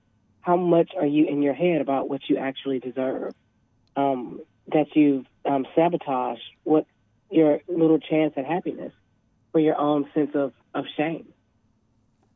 How 0.41 0.57
much 0.57 0.93
are 0.97 1.07
you 1.07 1.27
in 1.27 1.43
your 1.43 1.53
head 1.53 1.83
about 1.83 2.09
what 2.09 2.31
you 2.31 2.39
actually 2.39 2.79
deserve? 2.79 3.35
Um, 3.95 4.41
that 4.73 4.95
you've 4.95 5.27
um, 5.45 5.67
sabotaged 5.75 6.43
what 6.65 6.87
your 7.31 7.61
little 7.69 7.99
chance 7.99 8.35
at 8.37 8.47
happiness 8.47 8.93
for 9.53 9.61
your 9.61 9.79
own 9.79 10.09
sense 10.15 10.31
of, 10.35 10.53
of 10.75 10.85
shame. 10.97 11.27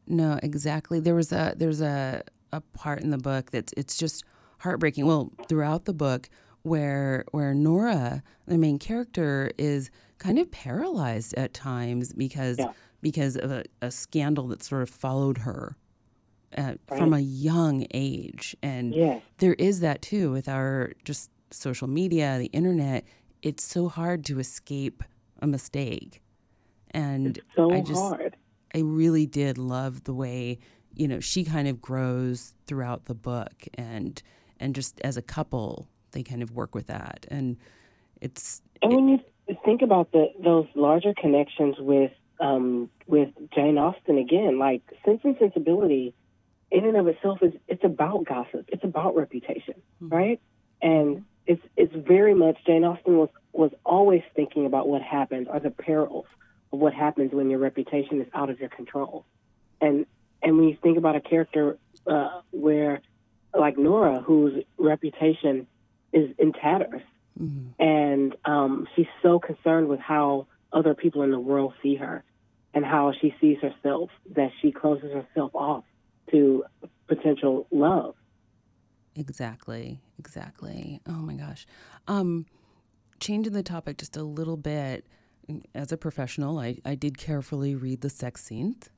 No, 0.07 0.39
exactly. 0.43 1.01
There 1.01 1.15
was 1.15 1.33
a 1.33 1.55
there's 1.57 1.81
a 1.81 2.23
a 2.53 2.61
part 2.61 3.03
in 3.03 3.11
the 3.11 3.19
book 3.19 3.51
that's 3.51 3.73
it's 3.77 3.97
just 3.97 4.25
heartbreaking. 4.59 5.07
Well, 5.07 5.33
throughout 5.49 5.85
the 5.85 5.95
book, 5.95 6.29
where 6.63 7.25
where 7.31 7.55
Nora, 7.55 8.23
the 8.47 8.59
main 8.59 8.79
character, 8.79 9.53
is 9.59 9.91
kind 10.19 10.39
of 10.39 10.51
paralyzed 10.51 11.35
at 11.35 11.55
times 11.55 12.13
because 12.13 12.59
yeah. 12.59 12.73
because 13.01 13.37
of 13.37 13.51
a, 13.51 13.65
a, 13.81 13.91
scandal 13.91 14.49
that 14.49 14.63
sort 14.63 14.83
of 14.83 14.91
followed 14.91 15.39
her 15.39 15.77
uh, 16.57 16.63
right. 16.63 16.79
from 16.89 17.13
a 17.13 17.21
young 17.21 17.87
age, 17.93 18.57
and 18.63 18.95
yeah. 18.95 19.21
there 19.39 19.55
is 19.55 19.81
that 19.81 20.03
too 20.03 20.31
with 20.33 20.49
our 20.49 20.93
just 21.05 21.31
social 21.51 21.89
media, 21.89 22.39
the 22.39 22.47
internet. 22.47 23.05
It's 23.43 23.65
so 23.65 23.89
hard 23.89 24.25
to 24.27 24.39
escape 24.39 25.03
a 25.41 25.49
mistake, 25.49 26.22
and 26.95 27.39
it's 27.39 27.47
so 27.57 27.73
I 27.73 27.81
just 27.81 28.01
hard. 28.01 28.37
I 28.75 28.79
really 28.79 29.27
did 29.27 29.59
love 29.59 30.05
the 30.05 30.15
way 30.15 30.59
you 30.95 31.09
know 31.09 31.21
she 31.21 31.45
kind 31.45 31.69
of 31.69 31.81
grows 31.81 32.55
throughout 32.67 33.07
the 33.07 33.15
book 33.15 33.53
and 33.75 34.23
and 34.61 34.75
just 34.75 35.01
as 35.03 35.17
a 35.17 35.23
couple 35.23 35.89
they 36.13 36.23
kind 36.23 36.43
of 36.43 36.53
work 36.53 36.75
with 36.75 36.87
that. 36.87 37.27
And 37.31 37.57
it's 38.21 38.63
and 38.81 38.95
when 38.95 39.09
you 39.09 39.21
think 39.65 39.83
about 39.83 40.13
the 40.13 40.33
those 40.43 40.67
larger 40.75 41.13
connections 41.15 41.77
with 41.79 42.13
um, 42.41 42.89
with 43.07 43.31
Jane 43.55 43.79
Austen 43.79 44.19
again, 44.19 44.59
like 44.59 44.83
Sense 45.05 45.21
and 45.25 45.37
Sensibility, 45.39 46.15
in 46.71 46.85
and 46.85 46.97
of 46.97 47.09
itself 47.09 47.43
is 47.43 47.53
it's 47.69 47.85
about 47.85 48.25
gossip, 48.25 48.69
it's 48.69 48.85
about 48.85 49.17
reputation, 49.17 49.75
mm-hmm. 50.03 50.15
right? 50.15 50.41
And 50.81 51.25
it's 51.47 51.63
it's 51.77 51.95
very 51.95 52.35
much 52.35 52.59
Jane 52.67 52.85
Austen 52.85 53.19
was 53.19 53.31
was 53.53 53.73
always 53.85 54.23
thinking 54.35 54.67
about 54.67 54.89
what 54.89 55.03
happens 55.03 55.49
or 55.51 55.61
the 55.61 55.71
perils 55.71 56.27
what 56.73 56.95
happens 56.95 57.33
when 57.33 57.51
your 57.51 57.59
reputation 57.59 58.21
is 58.21 58.27
out 58.35 58.51
of 58.51 58.61
your 58.61 58.69
control. 58.69 59.25
And 59.81 60.07
and 60.43 60.57
when 60.57 60.69
you 60.69 60.77
think 60.83 60.99
about 60.99 61.15
a 61.15 61.21
character 61.21 61.79
uh, 62.07 62.41
where 62.51 63.01
like 63.55 63.79
Nora, 63.79 64.21
whose 64.21 64.65
reputation 64.79 65.67
is 66.13 66.31
in 66.39 66.53
tatters. 66.53 67.03
Mm-hmm. 67.41 67.83
And 67.83 68.37
um, 68.45 68.89
she's 68.95 69.07
so 69.23 69.39
concerned 69.39 69.89
with 69.89 70.01
how 70.01 70.47
other 70.73 70.95
people 70.95 71.23
in 71.23 71.31
the 71.31 71.41
world 71.41 71.75
see 71.83 71.97
her 71.97 72.25
and 72.75 72.85
how 72.85 73.13
she 73.21 73.35
sees 73.41 73.59
herself 73.61 74.11
that 74.35 74.51
she 74.61 74.73
closes 74.73 75.13
herself 75.13 75.55
off 75.55 75.85
to 76.31 76.65
potential 77.07 77.67
love. 77.71 78.15
Exactly, 79.15 80.01
exactly. 80.19 81.01
Oh 81.07 81.13
my 81.13 81.35
gosh. 81.35 81.67
Um, 82.09 82.47
changing 83.21 83.53
the 83.53 83.63
topic 83.63 83.99
just 83.99 84.17
a 84.17 84.23
little 84.23 84.57
bit, 84.57 85.07
as 85.75 85.93
a 85.93 85.97
professional, 85.97 86.59
I, 86.59 86.79
I 86.85 86.95
did 86.95 87.19
carefully 87.19 87.75
read 87.75 88.01
the 88.01 88.11
sex 88.11 88.45
scenes. 88.45 88.91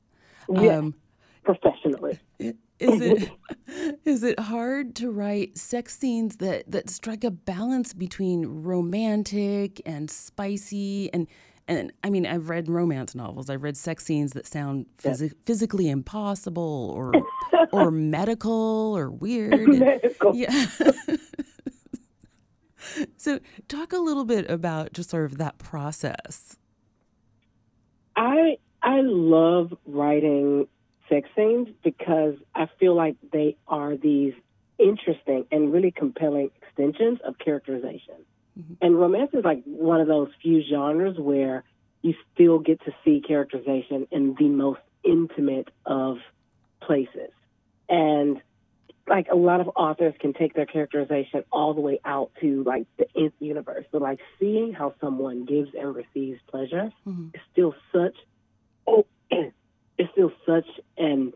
Yes, 0.49 0.79
um, 0.79 0.95
professionally. 1.43 2.19
Is 2.39 3.01
it 3.01 3.31
is 4.05 4.23
it 4.23 4.39
hard 4.39 4.95
to 4.95 5.11
write 5.11 5.57
sex 5.57 5.97
scenes 5.97 6.37
that 6.37 6.69
that 6.71 6.89
strike 6.89 7.23
a 7.23 7.31
balance 7.31 7.93
between 7.93 8.45
romantic 8.45 9.81
and 9.85 10.11
spicy 10.11 11.11
and 11.13 11.27
and 11.67 11.93
I 12.03 12.09
mean 12.09 12.25
I've 12.25 12.49
read 12.49 12.67
romance 12.67 13.15
novels. 13.15 13.49
I've 13.49 13.63
read 13.63 13.77
sex 13.77 14.03
scenes 14.05 14.33
that 14.33 14.45
sound 14.45 14.87
phys- 15.01 15.33
physically 15.45 15.89
impossible 15.89 16.93
or 16.95 17.13
or 17.71 17.91
medical 17.91 18.95
or 18.95 19.09
weird. 19.09 19.67
medical. 19.67 20.35
Yeah. 20.35 20.65
so 23.17 23.39
talk 23.67 23.93
a 23.93 23.97
little 23.97 24.25
bit 24.25 24.49
about 24.49 24.93
just 24.93 25.09
sort 25.09 25.25
of 25.25 25.37
that 25.37 25.57
process. 25.57 26.57
I 28.15 28.57
I 28.81 29.01
love 29.01 29.73
writing 29.85 30.67
sex 31.09 31.27
scenes 31.35 31.67
because 31.83 32.35
I 32.53 32.67
feel 32.79 32.95
like 32.95 33.15
they 33.31 33.57
are 33.67 33.95
these 33.95 34.33
interesting 34.77 35.45
and 35.51 35.71
really 35.71 35.91
compelling 35.91 36.51
extensions 36.61 37.19
of 37.25 37.37
characterization. 37.37 38.15
Mm-hmm. 38.59 38.73
And 38.81 38.99
romance 38.99 39.31
is 39.33 39.43
like 39.43 39.63
one 39.65 40.01
of 40.01 40.07
those 40.07 40.29
few 40.41 40.61
genres 40.69 41.17
where 41.17 41.63
you 42.01 42.13
still 42.33 42.59
get 42.59 42.83
to 42.85 42.91
see 43.03 43.21
characterization 43.25 44.07
in 44.11 44.35
the 44.37 44.47
most 44.47 44.79
intimate 45.03 45.69
of 45.85 46.17
places. 46.81 47.31
And 47.89 48.41
like 49.07 49.27
a 49.31 49.35
lot 49.35 49.61
of 49.61 49.69
authors 49.75 50.13
can 50.19 50.33
take 50.33 50.53
their 50.53 50.65
characterization 50.65 51.43
all 51.51 51.73
the 51.73 51.81
way 51.81 51.99
out 52.03 52.31
to 52.41 52.63
like 52.63 52.87
the 52.97 53.05
nth 53.15 53.33
universe. 53.39 53.85
But 53.91 54.01
like 54.01 54.19
seeing 54.39 54.73
how 54.73 54.95
someone 54.99 55.45
gives 55.45 55.69
and 55.77 55.95
receives 55.95 56.39
pleasure 56.47 56.91
mm-hmm. 57.07 57.27
is 57.33 57.41
still 57.51 57.75
such 57.93 58.15
oh 58.87 59.05
is 59.97 60.07
still 60.11 60.31
such 60.45 60.67
an 60.97 61.33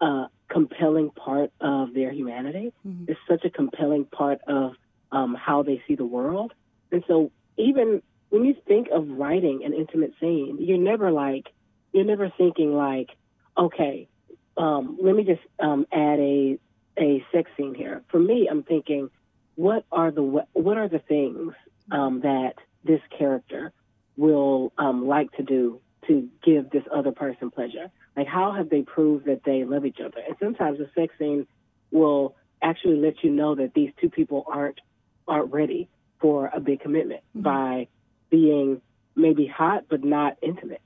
uh, 0.00 0.26
compelling 0.48 1.10
part 1.10 1.52
of 1.60 1.94
their 1.94 2.12
humanity. 2.12 2.72
Mm-hmm. 2.86 3.04
It's 3.08 3.20
such 3.28 3.44
a 3.44 3.50
compelling 3.50 4.04
part 4.04 4.40
of 4.46 4.72
um, 5.12 5.34
how 5.34 5.62
they 5.62 5.82
see 5.86 5.94
the 5.94 6.04
world. 6.04 6.52
And 6.92 7.04
so, 7.06 7.30
even 7.56 8.02
when 8.30 8.44
you 8.44 8.54
think 8.66 8.88
of 8.92 9.08
writing 9.08 9.62
an 9.64 9.72
intimate 9.72 10.12
scene, 10.20 10.58
you're 10.60 10.78
never 10.78 11.10
like, 11.10 11.46
you're 11.92 12.04
never 12.04 12.32
thinking 12.36 12.74
like, 12.74 13.10
okay, 13.56 14.08
um, 14.56 14.98
let 15.02 15.14
me 15.14 15.24
just 15.24 15.40
um, 15.58 15.86
add 15.92 16.18
a 16.18 16.58
a 16.98 17.24
sex 17.32 17.50
scene 17.56 17.74
here. 17.74 18.02
For 18.10 18.18
me, 18.18 18.48
I'm 18.50 18.62
thinking, 18.62 19.10
what 19.54 19.84
are 19.90 20.10
the 20.10 20.22
what 20.22 20.76
are 20.76 20.88
the 20.88 20.98
things 20.98 21.52
um, 21.90 22.20
that 22.20 22.54
this 22.84 23.00
character 23.16 23.72
will 24.16 24.72
um, 24.78 25.06
like 25.06 25.32
to 25.32 25.42
do 25.42 25.80
to 26.06 26.28
give 26.44 26.70
this 26.70 26.84
other 26.94 27.12
person 27.12 27.50
pleasure? 27.50 27.90
Like, 28.16 28.26
how 28.26 28.52
have 28.52 28.70
they 28.70 28.82
proved 28.82 29.26
that 29.26 29.42
they 29.44 29.64
love 29.64 29.84
each 29.84 30.00
other? 30.00 30.18
And 30.26 30.36
sometimes 30.40 30.80
a 30.80 30.90
sex 30.94 31.12
scene 31.18 31.46
will 31.90 32.34
actually 32.62 32.96
let 32.96 33.22
you 33.22 33.30
know 33.30 33.54
that 33.54 33.74
these 33.74 33.90
two 34.00 34.10
people 34.10 34.44
aren't 34.46 34.80
aren't 35.28 35.52
ready 35.52 35.88
for 36.20 36.50
a 36.52 36.60
big 36.60 36.80
commitment 36.80 37.20
mm-hmm. 37.30 37.42
by 37.42 37.88
being 38.30 38.80
maybe 39.14 39.46
hot 39.46 39.84
but 39.88 40.04
not 40.04 40.36
intimate, 40.42 40.80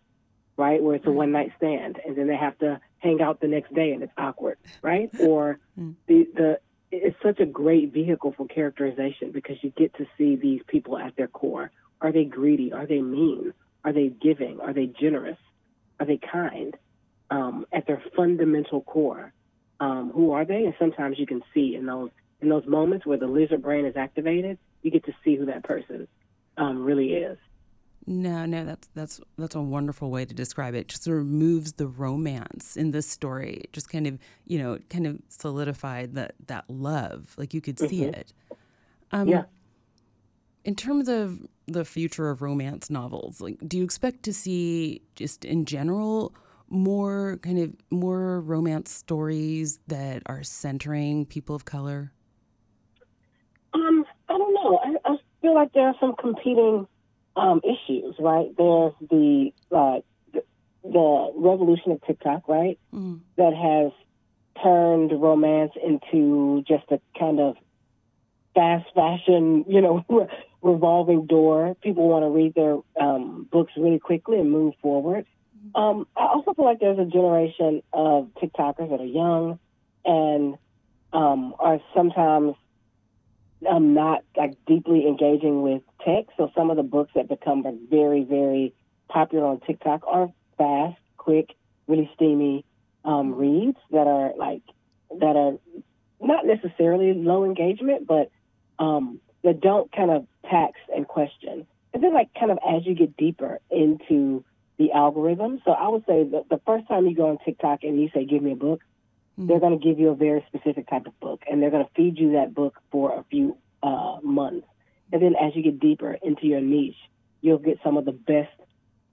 right? 0.60 0.82
Where 0.82 0.94
it's 0.94 1.06
a 1.06 1.10
one 1.10 1.32
night 1.32 1.52
stand, 1.56 1.98
and 2.06 2.16
then 2.16 2.26
they 2.26 2.36
have 2.36 2.56
to 2.58 2.80
hang 2.98 3.22
out 3.22 3.40
the 3.40 3.48
next 3.48 3.72
day, 3.74 3.92
and 3.92 4.02
it's 4.02 4.12
awkward, 4.18 4.58
right? 4.82 5.10
or 5.20 5.58
mm. 5.78 5.94
the 6.06 6.28
the 6.34 6.60
it's 6.92 7.16
such 7.22 7.40
a 7.40 7.46
great 7.46 7.92
vehicle 7.94 8.34
for 8.36 8.46
characterization 8.46 9.30
because 9.30 9.56
you 9.62 9.70
get 9.70 9.94
to 9.94 10.06
see 10.18 10.36
these 10.36 10.60
people 10.66 10.98
at 10.98 11.16
their 11.16 11.28
core. 11.28 11.70
Are 12.02 12.12
they 12.12 12.24
greedy? 12.24 12.72
Are 12.72 12.86
they 12.86 13.00
mean? 13.00 13.54
Are 13.84 13.92
they 13.92 14.08
giving? 14.08 14.60
Are 14.60 14.74
they 14.74 14.86
generous? 14.86 15.38
Are 15.98 16.06
they 16.06 16.18
kind? 16.18 16.76
Um, 17.30 17.64
at 17.72 17.86
their 17.86 18.02
fundamental 18.14 18.82
core, 18.82 19.32
um, 19.78 20.10
who 20.12 20.32
are 20.32 20.44
they? 20.44 20.64
And 20.64 20.74
sometimes 20.78 21.18
you 21.18 21.26
can 21.26 21.42
see 21.54 21.74
in 21.74 21.86
those 21.86 22.10
in 22.42 22.50
those 22.50 22.66
moments 22.66 23.06
where 23.06 23.18
the 23.18 23.26
lizard 23.26 23.62
brain 23.62 23.86
is 23.86 23.96
activated, 23.96 24.58
you 24.82 24.90
get 24.90 25.04
to 25.04 25.12
see 25.24 25.36
who 25.36 25.46
that 25.46 25.62
person 25.62 26.06
um, 26.56 26.84
really 26.84 27.14
is. 27.14 27.38
No, 28.06 28.46
no, 28.46 28.64
that's 28.64 28.88
that's 28.94 29.20
that's 29.36 29.54
a 29.54 29.60
wonderful 29.60 30.10
way 30.10 30.24
to 30.24 30.34
describe 30.34 30.74
it. 30.74 30.78
it. 30.78 30.88
Just 30.88 31.04
sort 31.04 31.20
of 31.20 31.26
moves 31.26 31.74
the 31.74 31.86
romance 31.86 32.76
in 32.76 32.90
this 32.92 33.06
story. 33.06 33.60
It 33.64 33.72
just 33.72 33.88
kind 33.88 34.06
of, 34.06 34.18
you 34.46 34.58
know, 34.58 34.78
kind 34.88 35.06
of 35.06 35.18
solidified 35.28 36.14
that 36.14 36.34
that 36.46 36.64
love. 36.68 37.34
Like 37.36 37.54
you 37.54 37.60
could 37.60 37.78
see 37.78 38.00
mm-hmm. 38.00 38.14
it. 38.14 38.32
Um, 39.12 39.28
yeah. 39.28 39.44
In 40.64 40.74
terms 40.74 41.08
of 41.08 41.40
the 41.66 41.84
future 41.84 42.30
of 42.30 42.42
romance 42.42 42.90
novels, 42.90 43.40
like, 43.40 43.56
do 43.66 43.78
you 43.78 43.84
expect 43.84 44.22
to 44.24 44.32
see 44.32 45.02
just 45.14 45.44
in 45.44 45.64
general 45.64 46.34
more 46.68 47.38
kind 47.42 47.58
of 47.58 47.74
more 47.90 48.40
romance 48.40 48.90
stories 48.90 49.78
that 49.88 50.22
are 50.26 50.42
centering 50.42 51.26
people 51.26 51.54
of 51.54 51.64
color? 51.64 52.12
Um, 53.72 54.04
I 54.28 54.38
don't 54.38 54.54
know. 54.54 54.78
I, 54.84 55.12
I 55.12 55.16
feel 55.42 55.54
like 55.54 55.72
there 55.72 55.86
are 55.86 55.94
some 56.00 56.14
competing 56.16 56.86
um, 57.40 57.60
issues, 57.64 58.14
right? 58.18 58.48
There's 58.56 58.92
the 59.00 59.52
uh, 59.72 60.00
the, 60.32 60.42
the 60.84 61.32
revolution 61.36 61.92
of 61.92 62.02
TikTok, 62.06 62.46
right? 62.48 62.78
Mm. 62.94 63.20
That 63.36 63.54
has 63.54 63.92
turned 64.62 65.10
romance 65.20 65.72
into 65.82 66.62
just 66.68 66.84
a 66.90 67.00
kind 67.18 67.40
of 67.40 67.56
fast 68.54 68.86
fashion, 68.94 69.64
you 69.68 69.80
know, 69.80 70.04
revolving 70.62 71.26
door. 71.26 71.74
People 71.82 72.08
want 72.08 72.24
to 72.24 72.28
read 72.28 72.54
their 72.54 72.76
um, 73.00 73.48
books 73.50 73.72
really 73.76 73.98
quickly 73.98 74.38
and 74.38 74.50
move 74.50 74.74
forward. 74.82 75.24
Um, 75.74 76.06
I 76.16 76.26
also 76.26 76.52
feel 76.52 76.64
like 76.64 76.80
there's 76.80 76.98
a 76.98 77.04
generation 77.04 77.82
of 77.92 78.28
TikTokers 78.42 78.90
that 78.90 79.00
are 79.00 79.04
young 79.04 79.58
and 80.04 80.56
um, 81.12 81.54
are 81.58 81.80
sometimes 81.94 82.54
um, 83.68 83.94
not 83.94 84.24
like 84.36 84.56
deeply 84.66 85.06
engaging 85.06 85.62
with 85.62 85.82
text. 86.04 86.32
So 86.36 86.50
some 86.54 86.70
of 86.70 86.76
the 86.76 86.82
books 86.82 87.12
that 87.14 87.28
become 87.28 87.64
very, 87.90 88.24
very 88.24 88.74
popular 89.08 89.46
on 89.46 89.60
TikTok 89.60 90.02
are 90.06 90.32
fast, 90.56 91.00
quick, 91.16 91.54
really 91.86 92.10
steamy 92.14 92.64
um, 93.04 93.34
reads 93.34 93.78
that 93.90 94.06
are 94.06 94.32
like 94.36 94.62
that 95.18 95.36
are 95.36 95.58
not 96.20 96.46
necessarily 96.46 97.14
low 97.14 97.44
engagement, 97.44 98.06
but 98.06 98.30
um, 98.78 99.20
that 99.42 99.60
don't 99.60 99.90
kind 99.92 100.10
of 100.10 100.26
tax 100.48 100.78
and 100.94 101.06
question. 101.08 101.66
And 101.92 102.02
then, 102.02 102.14
like, 102.14 102.32
kind 102.38 102.52
of 102.52 102.58
as 102.58 102.86
you 102.86 102.94
get 102.94 103.16
deeper 103.16 103.58
into 103.70 104.44
the 104.78 104.92
algorithm. 104.92 105.60
So 105.64 105.72
I 105.72 105.88
would 105.88 106.04
say 106.06 106.24
that 106.24 106.48
the 106.48 106.60
first 106.64 106.86
time 106.88 107.06
you 107.06 107.14
go 107.14 107.30
on 107.30 107.38
TikTok 107.44 107.80
and 107.82 108.00
you 108.00 108.10
say, 108.14 108.24
"Give 108.24 108.42
me 108.42 108.52
a 108.52 108.56
book," 108.56 108.80
mm-hmm. 109.38 109.48
they're 109.48 109.60
going 109.60 109.78
to 109.78 109.84
give 109.84 109.98
you 109.98 110.10
a 110.10 110.14
very 110.14 110.44
specific 110.48 110.88
type 110.88 111.06
of 111.06 111.18
book, 111.20 111.42
and 111.50 111.60
they're 111.60 111.70
going 111.70 111.84
to 111.84 111.90
feed 111.94 112.18
you 112.18 112.32
that 112.32 112.54
book 112.54 112.78
for 112.90 113.18
a 113.18 113.24
few 113.24 113.56
uh, 113.82 114.18
months. 114.22 114.66
And 115.12 115.22
then, 115.22 115.34
as 115.40 115.54
you 115.54 115.62
get 115.62 115.80
deeper 115.80 116.16
into 116.22 116.46
your 116.46 116.60
niche, 116.60 116.96
you'll 117.40 117.58
get 117.58 117.78
some 117.82 117.96
of 117.96 118.04
the 118.04 118.12
best, 118.12 118.52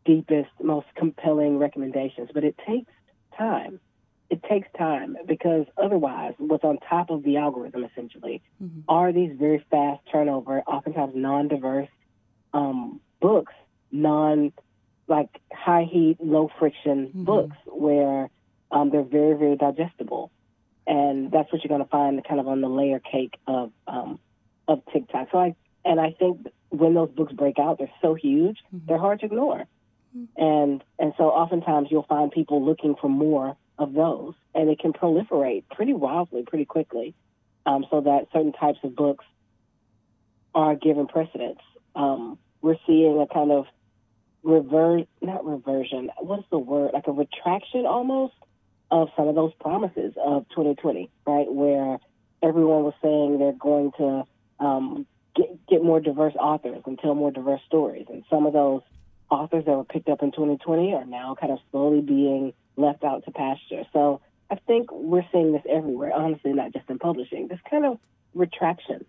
deepest, 0.06 0.50
most 0.62 0.88
compelling 0.96 1.58
recommendations. 1.58 2.30
But 2.34 2.44
it 2.44 2.56
takes 2.66 2.92
time 3.38 3.80
it 4.30 4.44
takes 4.44 4.68
time 4.78 5.16
because 5.26 5.66
otherwise, 5.78 6.34
what's 6.38 6.64
on 6.64 6.80
top 6.90 7.10
of 7.10 7.24
the 7.24 7.38
algorithm 7.38 7.86
essentially 7.86 8.42
mm-hmm. 8.62 8.82
are 8.90 9.14
these 9.14 9.32
very 9.38 9.64
fast 9.72 10.02
turnover, 10.12 10.62
oftentimes 10.62 11.14
non-diverse 11.16 11.88
um, 12.54 13.00
books, 13.22 13.54
non 13.92 14.52
like 15.08 15.30
high 15.54 15.88
heat, 15.90 16.18
low 16.20 16.52
friction 16.60 17.08
mm-hmm. 17.08 17.24
books 17.24 17.56
where 17.66 18.30
um, 18.72 18.90
they're 18.90 19.04
very 19.04 19.38
very 19.38 19.56
digestible, 19.56 20.32
and 20.86 21.32
that's 21.32 21.52
what 21.54 21.64
you're 21.64 21.70
going 21.70 21.84
to 21.84 21.90
find 21.90 22.22
kind 22.28 22.42
of 22.42 22.48
on 22.48 22.60
the 22.60 22.70
layer 22.70 23.00
cake 23.00 23.36
of 23.48 23.72
um, 23.88 24.20
of 24.68 24.82
TikTok. 24.92 25.30
So 25.32 25.38
I 25.38 25.56
and 25.88 26.00
I 26.00 26.12
think 26.12 26.48
when 26.70 26.94
those 26.94 27.10
books 27.10 27.34
break 27.34 27.60
out, 27.60 27.78
they're 27.80 27.92
so 28.02 28.14
huge, 28.14 28.58
mm-hmm. 28.68 28.86
they're 28.88 28.98
hard 28.98 29.22
to 29.22 29.26
ignore, 29.28 29.66
mm-hmm. 30.16 30.44
and 30.44 30.84
and 31.00 31.14
so 31.18 31.26
oftentimes 31.26 31.88
you'll 31.90 32.04
find 32.04 32.32
people 32.32 32.64
looking 32.64 32.96
for 33.00 33.10
more 33.10 33.56
of 33.78 33.94
those, 33.94 34.34
and 34.54 34.70
it 34.70 34.80
can 34.80 34.94
proliferate 34.94 35.64
pretty 35.74 35.94
wildly, 35.94 36.44
pretty 36.46 36.66
quickly, 36.66 37.14
um, 37.66 37.86
so 37.90 38.02
that 38.02 38.28
certain 38.34 38.54
types 38.54 38.80
of 38.84 38.96
books 38.96 39.26
are 40.54 40.76
given 40.76 41.08
precedence. 41.08 41.60
Um, 41.96 42.38
we're 42.62 42.78
seeing 42.86 43.20
a 43.22 43.28
kind 43.32 43.52
of 43.52 43.66
reverse, 44.44 45.06
not 45.22 45.46
reversion, 45.46 46.10
what's 46.20 46.48
the 46.50 46.58
word? 46.58 46.92
Like 46.94 47.08
a 47.08 47.12
retraction 47.12 47.86
almost 47.86 48.34
of 48.90 49.10
some 49.16 49.28
of 49.28 49.36
those 49.36 49.54
promises 49.60 50.14
of 50.18 50.48
2020, 50.50 51.10
right? 51.26 51.52
Where 51.52 51.98
everyone 52.42 52.84
was 52.84 52.94
saying 53.02 53.40
they're 53.40 53.52
going 53.52 53.92
to 53.98 54.24
um, 54.60 55.06
get, 55.38 55.68
get 55.68 55.84
more 55.84 56.00
diverse 56.00 56.34
authors 56.36 56.82
and 56.86 57.00
tell 57.00 57.16
more 57.16 57.32
diverse 57.32 57.62
stories. 57.68 58.08
And 58.10 58.24
some 58.30 58.46
of 58.46 58.54
those 58.54 58.82
authors 59.30 59.66
that 59.66 59.72
were 59.72 59.84
picked 59.86 60.10
up 60.10 60.24
in 60.24 60.32
2020 60.32 60.94
are 60.94 61.06
now 61.06 61.36
kind 61.40 61.54
of 61.54 61.60
slowly 61.72 62.02
being 62.02 62.54
left 62.76 63.04
out 63.04 63.24
to 63.26 63.32
pasture. 63.32 63.84
So 63.94 64.22
I 64.50 64.56
think 64.56 64.92
we're 64.92 65.26
seeing 65.32 65.52
this 65.52 65.64
everywhere, 65.70 66.12
honestly, 66.14 66.54
not 66.54 66.74
just 66.74 66.90
in 66.90 67.00
publishing. 67.00 67.48
This 67.48 67.60
kind 67.70 67.86
of 67.86 68.00
retraction 68.34 69.06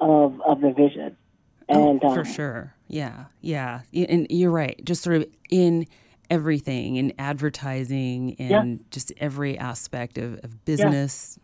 of 0.00 0.40
of 0.42 0.60
the 0.60 0.72
vision. 0.72 1.16
And 1.68 2.00
oh, 2.02 2.14
for 2.14 2.20
um, 2.20 2.24
sure. 2.24 2.74
Yeah. 2.86 3.24
Yeah. 3.40 3.80
And 3.92 4.26
you're 4.30 4.52
right. 4.52 4.80
Just 4.84 5.02
sort 5.02 5.16
of 5.16 5.26
in 5.50 5.86
everything 6.30 6.96
in 6.96 7.12
advertising 7.18 8.36
and 8.38 8.70
yeah. 8.78 8.84
just 8.90 9.12
every 9.18 9.58
aspect 9.58 10.18
of, 10.18 10.34
of 10.44 10.64
business. 10.64 11.38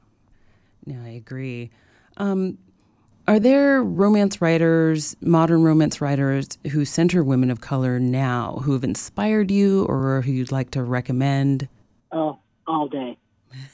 Yeah. 0.87 1.03
I 1.05 1.11
agree. 1.11 1.71
Um, 2.17 2.59
are 3.29 3.39
there 3.39 3.83
romance 3.83 4.41
writers, 4.41 5.17
modern 5.21 5.63
romance 5.63 6.01
writers, 6.01 6.59
who 6.73 6.85
center 6.85 7.23
women 7.23 7.51
of 7.51 7.61
color 7.61 8.01
now 8.01 8.61
who 8.65 8.73
have 8.73 8.85
inspired 8.85 9.51
you 9.51 9.85
or 9.85 10.23
who 10.23 10.33
you'd 10.33 10.53
like 10.53 10.71
to 10.73 10.83
recommend? 10.83 11.69
Oh, 12.11 12.39
all 12.67 12.89
day. 12.89 13.17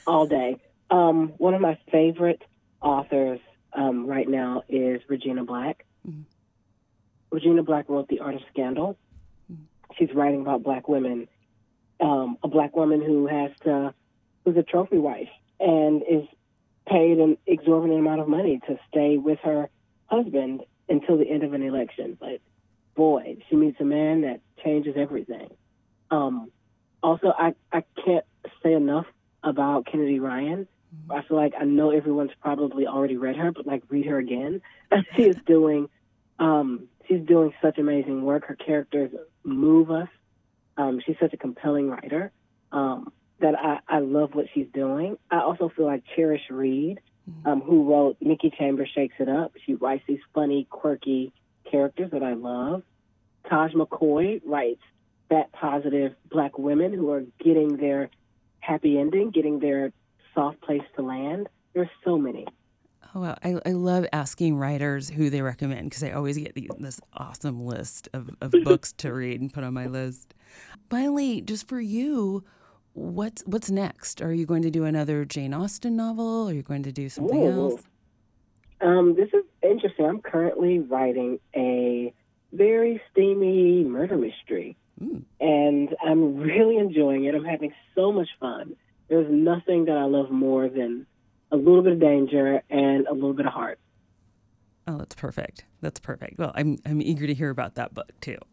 All 0.05 0.27
day. 0.27 0.57
Um, 0.91 1.29
one 1.37 1.53
of 1.53 1.61
my 1.61 1.77
favorite 1.91 2.43
authors 2.81 3.39
um, 3.73 4.05
right 4.05 4.27
now 4.27 4.63
is 4.69 5.01
Regina 5.07 5.43
Black. 5.43 5.85
Mm-hmm. 6.07 6.21
Regina 7.31 7.63
Black 7.63 7.89
wrote 7.89 8.07
The 8.07 8.19
Art 8.19 8.35
of 8.35 8.41
Scandal. 8.51 8.97
Mm-hmm. 9.51 9.63
She's 9.97 10.13
writing 10.15 10.41
about 10.41 10.63
black 10.63 10.87
women, 10.87 11.27
um, 11.99 12.37
a 12.43 12.47
black 12.47 12.75
woman 12.75 13.01
who 13.01 13.27
has 13.27 13.51
to, 13.63 13.93
who's 14.45 14.57
a 14.57 14.63
trophy 14.63 14.97
wife 14.97 15.29
and 15.59 16.01
is 16.03 16.27
paid 16.89 17.19
an 17.19 17.37
exorbitant 17.45 17.99
amount 17.99 18.21
of 18.21 18.27
money 18.27 18.59
to 18.67 18.77
stay 18.89 19.17
with 19.17 19.39
her 19.43 19.69
husband 20.07 20.61
until 20.87 21.17
the 21.17 21.29
end 21.29 21.43
of 21.43 21.53
an 21.53 21.61
election. 21.61 22.17
But 22.19 22.41
boy, 22.95 23.37
she 23.49 23.55
meets 23.55 23.79
a 23.79 23.85
man 23.85 24.21
that 24.21 24.41
changes 24.63 24.95
everything. 24.97 25.49
Um, 26.11 26.51
also, 27.01 27.27
I, 27.27 27.53
I 27.71 27.83
can't 28.03 28.25
say 28.63 28.73
enough 28.73 29.05
about 29.43 29.85
Kennedy 29.85 30.19
Ryan. 30.19 30.67
Mm-hmm. 30.93 31.11
I 31.11 31.21
feel 31.27 31.37
like 31.37 31.53
I 31.59 31.63
know 31.65 31.91
everyone's 31.91 32.31
probably 32.41 32.87
already 32.87 33.17
read 33.17 33.35
her, 33.37 33.51
but 33.51 33.67
like 33.67 33.83
read 33.89 34.05
her 34.07 34.17
again. 34.17 34.61
she 35.15 35.23
is 35.23 35.37
doing, 35.45 35.87
um, 36.39 36.87
she's 37.07 37.21
doing 37.21 37.53
such 37.61 37.77
amazing 37.77 38.23
work. 38.23 38.45
Her 38.45 38.55
characters 38.55 39.11
move 39.43 39.91
us. 39.91 40.09
Um, 40.77 41.01
she's 41.05 41.17
such 41.19 41.33
a 41.33 41.37
compelling 41.37 41.89
writer. 41.89 42.31
Um, 42.71 43.11
that 43.41 43.55
I, 43.55 43.79
I 43.87 43.99
love 43.99 44.33
what 44.33 44.47
she's 44.53 44.67
doing. 44.73 45.17
I 45.31 45.39
also 45.39 45.71
feel 45.75 45.85
like 45.85 46.03
Charish 46.15 46.49
Reid, 46.49 46.99
mm-hmm. 47.29 47.47
um, 47.47 47.61
who 47.61 47.89
wrote 47.89 48.17
Nikki 48.21 48.51
Chambers 48.57 48.89
Shakes 48.93 49.15
It 49.19 49.29
Up. 49.29 49.53
She 49.65 49.75
writes 49.75 50.03
these 50.07 50.19
funny, 50.33 50.67
quirky 50.69 51.31
characters 51.69 52.11
that 52.11 52.23
I 52.23 52.33
love. 52.33 52.83
Taj 53.49 53.73
McCoy 53.73 54.41
writes 54.45 54.81
that 55.29 55.51
positive 55.51 56.15
black 56.29 56.57
women 56.57 56.93
who 56.93 57.11
are 57.11 57.23
getting 57.43 57.77
their 57.77 58.09
happy 58.59 58.97
ending, 58.99 59.31
getting 59.31 59.59
their 59.59 59.91
soft 60.33 60.61
place 60.61 60.81
to 60.95 61.01
land. 61.01 61.47
There's 61.73 61.89
so 62.03 62.17
many. 62.17 62.45
Oh, 63.15 63.21
wow. 63.21 63.37
I, 63.43 63.59
I 63.65 63.71
love 63.71 64.05
asking 64.13 64.57
writers 64.57 65.09
who 65.09 65.29
they 65.29 65.41
recommend 65.41 65.89
because 65.89 66.03
I 66.03 66.11
always 66.11 66.37
get 66.37 66.53
these, 66.53 66.69
this 66.79 66.99
awesome 67.13 67.65
list 67.65 68.07
of, 68.13 68.29
of 68.41 68.51
books 68.63 68.93
to 68.93 69.11
read 69.11 69.41
and 69.41 69.51
put 69.51 69.63
on 69.63 69.73
my 69.73 69.87
list. 69.87 70.33
Finally, 70.89 71.41
just 71.41 71.67
for 71.67 71.79
you, 71.79 72.43
what's 72.99 73.41
what's 73.43 73.71
next? 73.71 74.21
Are 74.21 74.33
you 74.33 74.45
going 74.45 74.61
to 74.63 74.69
do 74.69 74.83
another 74.83 75.25
Jane 75.25 75.53
Austen 75.53 75.95
novel? 75.95 76.49
Are 76.49 76.53
you 76.53 76.61
going 76.61 76.83
to 76.83 76.91
do 76.91 77.09
something 77.09 77.41
Ooh. 77.41 77.71
else? 77.71 77.83
Um, 78.81 79.15
this 79.15 79.29
is 79.33 79.43
interesting. 79.61 80.05
I'm 80.05 80.21
currently 80.21 80.79
writing 80.79 81.39
a 81.55 82.13
very 82.53 83.01
steamy 83.11 83.83
murder 83.83 84.17
mystery, 84.17 84.77
mm. 85.01 85.23
and 85.39 85.95
I'm 86.05 86.37
really 86.37 86.77
enjoying 86.77 87.25
it. 87.25 87.35
I'm 87.35 87.45
having 87.45 87.73
so 87.95 88.11
much 88.11 88.29
fun. 88.39 88.75
There's 89.09 89.27
nothing 89.29 89.85
that 89.85 89.97
I 89.97 90.03
love 90.03 90.29
more 90.29 90.69
than 90.69 91.05
a 91.51 91.57
little 91.57 91.81
bit 91.81 91.93
of 91.93 91.99
danger 91.99 92.61
and 92.69 93.07
a 93.07 93.13
little 93.13 93.33
bit 93.33 93.45
of 93.45 93.53
heart. 93.53 93.79
Oh, 94.87 94.97
that's 94.97 95.15
perfect. 95.15 95.65
That's 95.81 95.99
perfect. 95.99 96.37
Well, 96.37 96.51
I'm 96.55 96.77
I'm 96.85 97.01
eager 97.01 97.27
to 97.27 97.33
hear 97.33 97.49
about 97.49 97.75
that 97.75 97.93
book 97.93 98.11
too. 98.21 98.37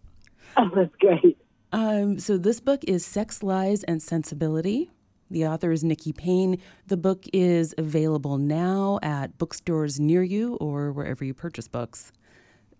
Oh, 0.59 0.71
that's 0.75 0.95
great. 1.01 1.37
Um, 1.77 2.19
so 2.19 2.39
this 2.39 2.59
book 2.59 2.83
is 2.85 3.05
Sex, 3.05 3.43
Lies, 3.43 3.85
and 3.85 4.03
Sensibility. 4.03 4.91
The 5.31 5.47
author 5.47 5.73
is 5.73 5.85
Nikki 5.85 6.11
Payne. 6.11 6.59
The 6.87 6.97
book 6.97 7.27
is 7.35 7.75
available 7.77 8.39
now 8.39 8.99
at 9.03 9.37
bookstores 9.37 10.01
near 10.01 10.23
you 10.23 10.55
or 10.55 10.91
wherever 10.91 11.23
you 11.23 11.35
purchase 11.35 11.69
books. 11.69 12.13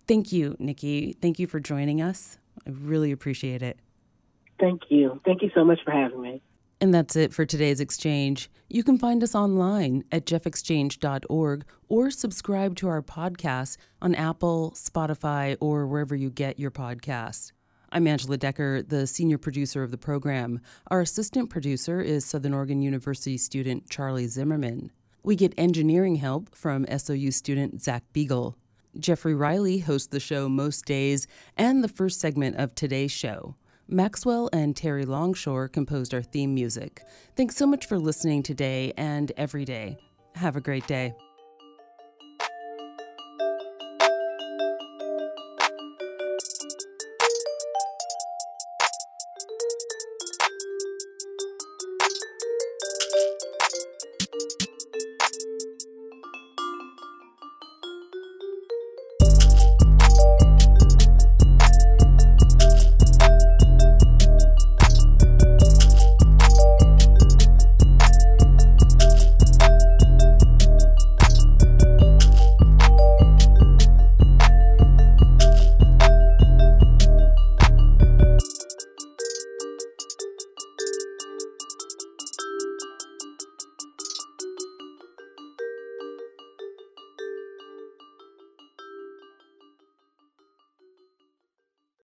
Thank 0.07 0.31
you, 0.31 0.55
Nikki. 0.57 1.15
Thank 1.21 1.37
you 1.37 1.45
for 1.45 1.59
joining 1.59 2.01
us. 2.01 2.39
I 2.65 2.71
really 2.71 3.11
appreciate 3.11 3.61
it. 3.61 3.77
Thank 4.59 4.89
you. 4.89 5.21
Thank 5.23 5.43
you 5.43 5.51
so 5.53 5.63
much 5.63 5.79
for 5.85 5.91
having 5.91 6.19
me. 6.19 6.41
And 6.81 6.91
that's 6.91 7.15
it 7.15 7.35
for 7.35 7.45
today's 7.45 7.79
exchange. 7.79 8.49
You 8.67 8.83
can 8.83 8.97
find 8.97 9.21
us 9.21 9.35
online 9.35 10.05
at 10.11 10.25
jeffexchange.org 10.25 11.65
or 11.87 12.09
subscribe 12.09 12.75
to 12.77 12.87
our 12.87 13.03
podcast 13.03 13.77
on 14.01 14.15
Apple, 14.15 14.71
Spotify, 14.75 15.55
or 15.59 15.85
wherever 15.85 16.15
you 16.15 16.31
get 16.31 16.57
your 16.57 16.71
podcasts. 16.71 17.51
I'm 17.89 18.05
Angela 18.05 18.37
Decker, 18.37 18.81
the 18.81 19.07
senior 19.07 19.37
producer 19.37 19.81
of 19.81 19.91
the 19.91 19.97
program. 19.97 20.59
Our 20.91 20.99
assistant 21.01 21.49
producer 21.49 22.01
is 22.01 22.25
Southern 22.25 22.53
Oregon 22.53 22.81
University 22.81 23.37
student 23.37 23.89
Charlie 23.89 24.27
Zimmerman. 24.27 24.91
We 25.23 25.37
get 25.37 25.53
engineering 25.57 26.17
help 26.17 26.53
from 26.53 26.85
SOU 26.85 27.31
student 27.31 27.81
Zach 27.81 28.03
Beagle. 28.11 28.57
Jeffrey 28.99 29.33
Riley 29.33 29.79
hosts 29.79 30.07
the 30.07 30.19
show 30.19 30.49
most 30.49 30.85
days 30.85 31.27
and 31.55 31.81
the 31.81 31.87
first 31.87 32.19
segment 32.19 32.57
of 32.57 32.75
today's 32.75 33.11
show. 33.11 33.55
Maxwell 33.87 34.49
and 34.51 34.75
Terry 34.75 35.05
Longshore 35.05 35.69
composed 35.69 36.13
our 36.13 36.21
theme 36.21 36.53
music. 36.53 37.03
Thanks 37.37 37.55
so 37.55 37.65
much 37.65 37.85
for 37.85 37.97
listening 37.97 38.43
today 38.43 38.91
and 38.97 39.31
every 39.37 39.63
day. 39.63 39.97
Have 40.35 40.57
a 40.57 40.61
great 40.61 40.87
day. 40.87 41.13